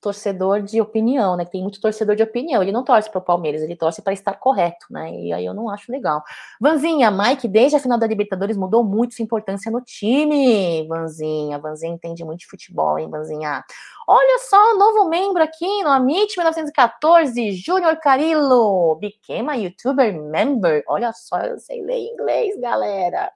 [0.00, 1.44] torcedor de opinião, né?
[1.44, 2.62] Tem muito torcedor de opinião.
[2.62, 5.12] Ele não torce para o Palmeiras, ele torce para estar correto, né?
[5.14, 6.22] E aí eu não acho legal.
[6.60, 10.86] Vanzinha, Mike, desde a final da Libertadores mudou muito sua importância no time.
[10.88, 13.62] Vanzinha, Vanzinha entende muito de futebol, hein, Vanzinha?
[14.08, 18.96] Olha só, novo membro aqui no Amit 1914, Júnior Carillo.
[18.96, 20.82] Became a YouTuber member.
[20.88, 23.30] Olha só, eu sei ler inglês, galera.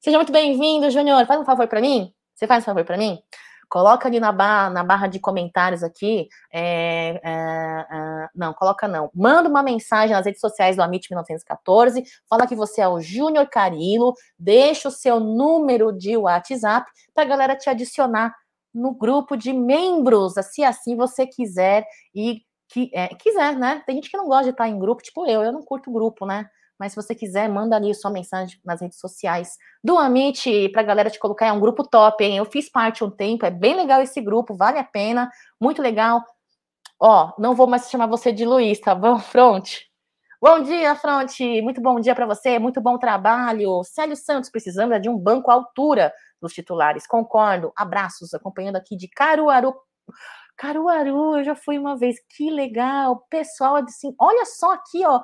[0.00, 1.26] Seja muito bem-vindo, Júnior.
[1.26, 2.12] Faz um favor para mim.
[2.34, 3.18] Você faz um favor para mim?
[3.68, 6.28] Coloca ali na barra, na barra de comentários aqui.
[6.52, 9.10] É, é, é, não, coloca não.
[9.14, 12.04] Manda uma mensagem nas redes sociais do Amit 1914.
[12.28, 14.14] Fala que você é o Júnior Carilo.
[14.38, 18.34] Deixa o seu número de WhatsApp para a galera te adicionar
[18.72, 23.82] no grupo de membros, se assim você quiser e que, é, quiser, né?
[23.86, 26.26] Tem gente que não gosta de estar em grupo, tipo eu, eu não curto grupo,
[26.26, 26.46] né?
[26.78, 30.84] Mas se você quiser, manda ali sua mensagem nas redes sociais do Amit para a
[30.84, 31.46] galera te colocar.
[31.46, 32.36] É um grupo top, hein?
[32.36, 36.22] Eu fiz parte um tempo, é bem legal esse grupo, vale a pena, muito legal.
[37.00, 39.86] Ó, não vou mais chamar você de Luiz, tá bom, Fronte?
[40.40, 41.62] Bom dia, Fronte!
[41.62, 43.82] Muito bom dia para você, muito bom trabalho.
[43.84, 47.06] Célio Santos, precisando de um banco à altura dos titulares.
[47.06, 47.72] Concordo.
[47.76, 49.74] Abraços, acompanhando aqui de Caruaru.
[50.56, 53.26] Caruaru, eu já fui uma vez, que legal.
[53.30, 55.20] Pessoal, assim, olha só aqui, ó.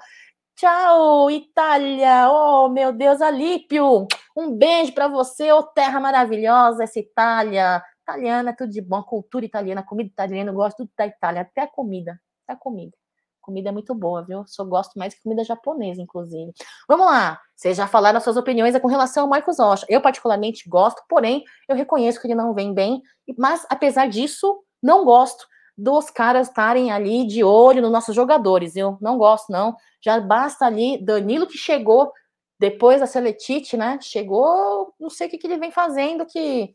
[0.63, 2.31] Tchau, Itália!
[2.31, 4.07] Oh, meu Deus, Alípio!
[4.37, 7.83] Um beijo para você, ô oh, terra maravilhosa, essa Itália!
[8.03, 11.67] Italiana tudo de bom, cultura italiana, comida italiana, eu gosto tudo da Itália, até a
[11.67, 12.13] comida,
[12.45, 12.97] até a comida.
[13.41, 14.45] Comida é muito boa, viu?
[14.47, 16.53] Só gosto mais de comida japonesa, inclusive.
[16.87, 17.41] Vamos lá.
[17.57, 19.85] Vocês já falaram as suas opiniões com relação ao Marcos Rocha.
[19.89, 23.03] Eu, particularmente, gosto, porém, eu reconheço que ele não vem bem.
[23.37, 25.45] Mas, apesar disso, não gosto
[25.77, 28.77] dos caras estarem ali de olho nos nossos jogadores.
[28.77, 29.77] Eu não gosto, não.
[30.01, 32.13] Já basta ali Danilo que chegou
[32.59, 33.99] depois da Seletite, né?
[34.01, 36.73] Chegou, não sei o que, que ele vem fazendo, que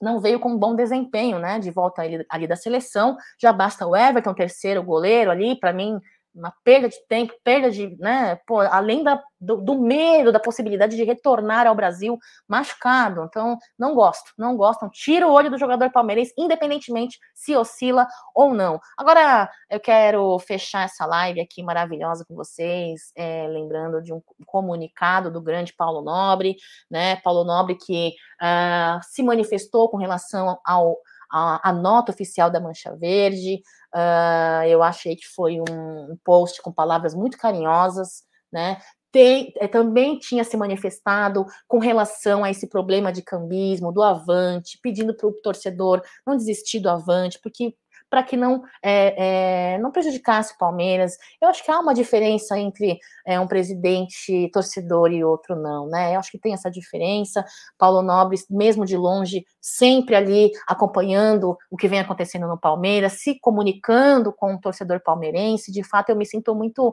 [0.00, 1.58] não veio com um bom desempenho, né?
[1.58, 3.16] De volta ali, ali da seleção.
[3.40, 6.00] Já basta o Everton, terceiro goleiro ali, para mim
[6.34, 10.96] uma perda de tempo, perda de, né, pô, além da, do, do, medo, da possibilidade
[10.96, 13.24] de retornar ao Brasil machucado.
[13.24, 14.88] Então, não gosto, não gostam.
[14.90, 18.80] Tira o olho do jogador palmeirense, independentemente se oscila ou não.
[18.96, 25.30] Agora, eu quero fechar essa live aqui maravilhosa com vocês, é, lembrando de um comunicado
[25.30, 26.56] do grande Paulo Nobre,
[26.90, 30.96] né, Paulo Nobre que uh, se manifestou com relação ao
[31.30, 33.62] a, a, nota oficial da Mancha Verde,
[33.94, 38.22] Uh, eu achei que foi um, post com palavras muito carinhosas,
[38.52, 38.80] né?
[39.12, 44.78] Tem, é, também tinha se manifestado com relação a esse problema de cambismo, do Avante,
[44.80, 47.74] pedindo para o torcedor não desistir do Avante, porque
[48.10, 51.16] para que não, é, é, não prejudicasse o Palmeiras.
[51.40, 56.14] Eu acho que há uma diferença entre é, um presidente torcedor e outro não, né?
[56.14, 57.44] Eu acho que tem essa diferença.
[57.78, 63.38] Paulo Nobre, mesmo de longe, sempre ali acompanhando o que vem acontecendo no Palmeiras, se
[63.38, 65.70] comunicando com o torcedor palmeirense.
[65.70, 66.92] De fato, eu me sinto muito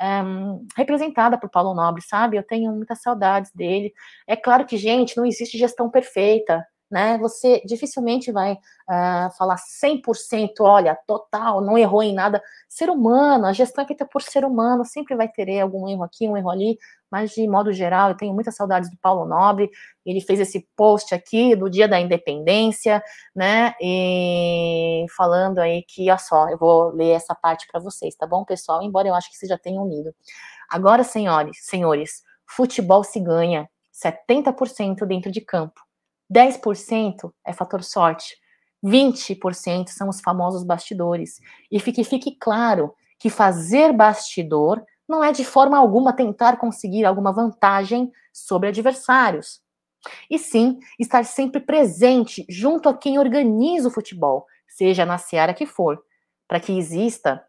[0.00, 2.36] um, representada por Paulo Nobre, sabe?
[2.36, 3.92] Eu tenho muitas saudades dele.
[4.26, 7.18] É claro que, gente, não existe gestão perfeita né?
[7.18, 12.42] Você dificilmente vai uh, falar 100%, olha, total, não errou em nada.
[12.68, 16.28] Ser humano, a gestão é feita por ser humano, sempre vai ter algum erro aqui,
[16.28, 16.78] um erro ali,
[17.10, 19.70] mas de modo geral, eu tenho muitas saudades do Paulo Nobre.
[20.04, 23.02] Ele fez esse post aqui do Dia da Independência,
[23.34, 23.74] né?
[23.80, 28.44] E falando aí que, olha só, eu vou ler essa parte para vocês, tá bom,
[28.44, 28.82] pessoal?
[28.82, 30.14] Embora eu acho que vocês já tenham lido.
[30.70, 35.85] Agora, senhores, senhores, futebol se ganha 70% dentro de campo
[36.32, 38.36] 10% é fator sorte,
[38.84, 41.40] 20% são os famosos bastidores.
[41.70, 47.32] E fique, fique claro que fazer bastidor não é de forma alguma tentar conseguir alguma
[47.32, 49.60] vantagem sobre adversários.
[50.30, 55.66] E sim, estar sempre presente junto a quem organiza o futebol, seja na seara que
[55.66, 56.02] for,
[56.46, 57.42] para que exista,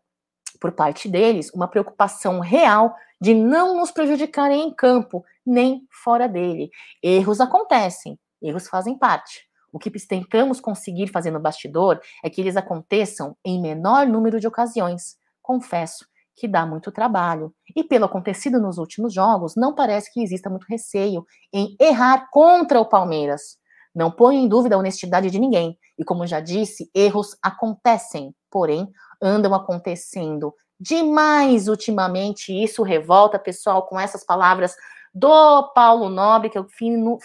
[0.59, 6.69] por parte deles, uma preocupação real de não nos prejudicarem em campo, nem fora dele.
[7.01, 9.47] Erros acontecem, Erros fazem parte.
[9.71, 14.47] O que tentamos conseguir fazer no bastidor é que eles aconteçam em menor número de
[14.47, 15.17] ocasiões.
[15.41, 17.53] Confesso que dá muito trabalho.
[17.75, 22.79] E pelo acontecido nos últimos jogos, não parece que exista muito receio em errar contra
[22.79, 23.57] o Palmeiras.
[23.93, 25.77] Não ponho em dúvida a honestidade de ninguém.
[25.97, 28.87] E como já disse, erros acontecem, porém
[29.21, 32.53] andam acontecendo demais ultimamente.
[32.53, 34.75] E isso revolta, pessoal, com essas palavras
[35.13, 36.67] do Paulo Nobre, que eu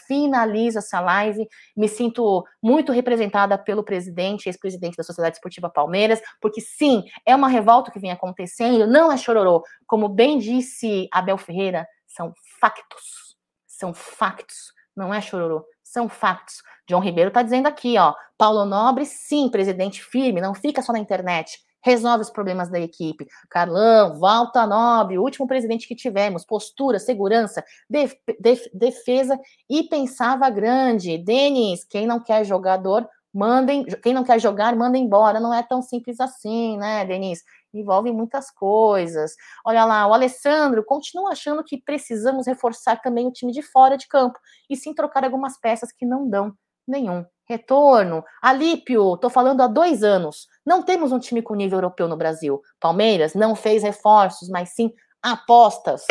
[0.07, 1.47] finalizo essa live.
[1.77, 7.49] Me sinto muito representada pelo presidente, ex-presidente da Sociedade Esportiva Palmeiras, porque sim, é uma
[7.49, 9.63] revolta que vem acontecendo, não é chororô.
[9.87, 13.37] Como bem disse Abel Ferreira, são factos.
[13.67, 16.63] São factos, não é chororô, são factos.
[16.89, 20.99] João Ribeiro está dizendo aqui, ó, Paulo Nobre, sim, presidente firme, não fica só na
[20.99, 23.27] internet resolve os problemas da equipe.
[23.51, 30.49] Carlão, Walter Nobre, o último presidente que tivemos, postura, segurança, def, def, defesa e pensava
[30.49, 31.19] grande.
[31.19, 35.41] Denis, quem não quer jogador, mandem, quem não quer jogar, manda embora.
[35.41, 37.43] Não é tão simples assim, né, Denis?
[37.75, 39.35] Envolve muitas coisas.
[39.65, 44.07] Olha lá, o Alessandro continua achando que precisamos reforçar também o time de fora de
[44.07, 46.55] campo e sim trocar algumas peças que não dão
[46.87, 48.25] nenhum retorno.
[48.41, 50.47] Alípio, estou falando há dois anos.
[50.65, 52.61] Não temos um time com nível europeu no Brasil.
[52.81, 56.05] Palmeiras não fez reforços, mas sim apostas.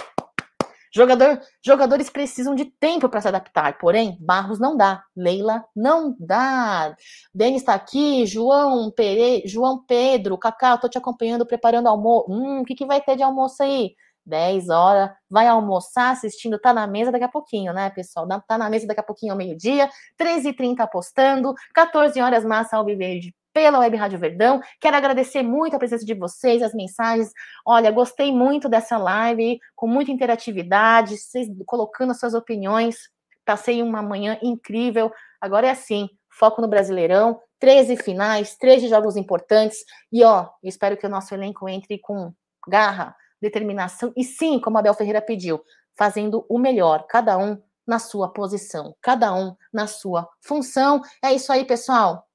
[0.94, 5.02] Jogador, jogadores precisam de tempo para se adaptar, porém, Barros não dá.
[5.16, 6.94] Leila não dá.
[7.34, 12.30] Denis está aqui, João Pere, João Pedro, Cacá, estou te acompanhando, preparando almoço.
[12.30, 13.96] Hum, o que, que vai ter de almoço aí?
[14.32, 18.26] 10 horas, vai almoçar assistindo, tá na mesa daqui a pouquinho, né, pessoal?
[18.48, 23.80] Tá na mesa daqui a pouquinho ao meio-dia, 13h30 apostando, 14 horas Massa Alviverde pela
[23.80, 24.62] Web Rádio Verdão.
[24.80, 27.32] Quero agradecer muito a presença de vocês, as mensagens.
[27.66, 32.96] Olha, gostei muito dessa live, com muita interatividade, vocês colocando as suas opiniões.
[33.44, 35.12] Passei uma manhã incrível.
[35.42, 39.84] Agora é assim, foco no Brasileirão, 13 finais, 13 jogos importantes.
[40.12, 42.34] E ó, espero que o nosso elenco entre com
[42.68, 45.62] garra, determinação e sim, como Abel Ferreira pediu,
[45.96, 51.02] fazendo o melhor, cada um na sua posição, cada um na sua função.
[51.24, 52.28] É isso aí, pessoal.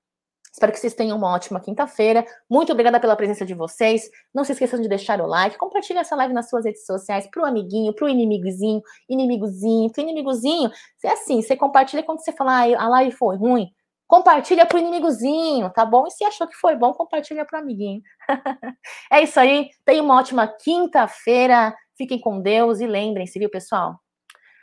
[0.57, 2.25] Espero que vocês tenham uma ótima quinta-feira.
[2.49, 4.09] Muito obrigada pela presença de vocês.
[4.35, 7.43] Não se esqueçam de deixar o like, compartilhe essa live nas suas redes sociais para
[7.43, 10.71] o amiguinho, para o inimigozinho, inimigozinho, para o inimigozinho.
[11.05, 13.71] É assim, você compartilha quando você falar ah, a live foi ruim,
[14.07, 16.07] compartilha para o inimigozinho, tá bom?
[16.07, 18.03] E se achou que foi bom, compartilha para o amiguinho.
[19.13, 19.71] é isso aí.
[19.85, 21.75] Tenha uma ótima quinta-feira.
[21.97, 23.99] Fiquem com Deus e lembrem-se, viu, pessoal?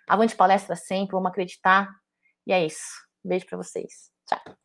[0.08, 1.89] Avante palestra sempre, vamos acreditar.
[2.46, 3.04] E é isso.
[3.24, 4.12] Beijo para vocês.
[4.28, 4.62] Tchau.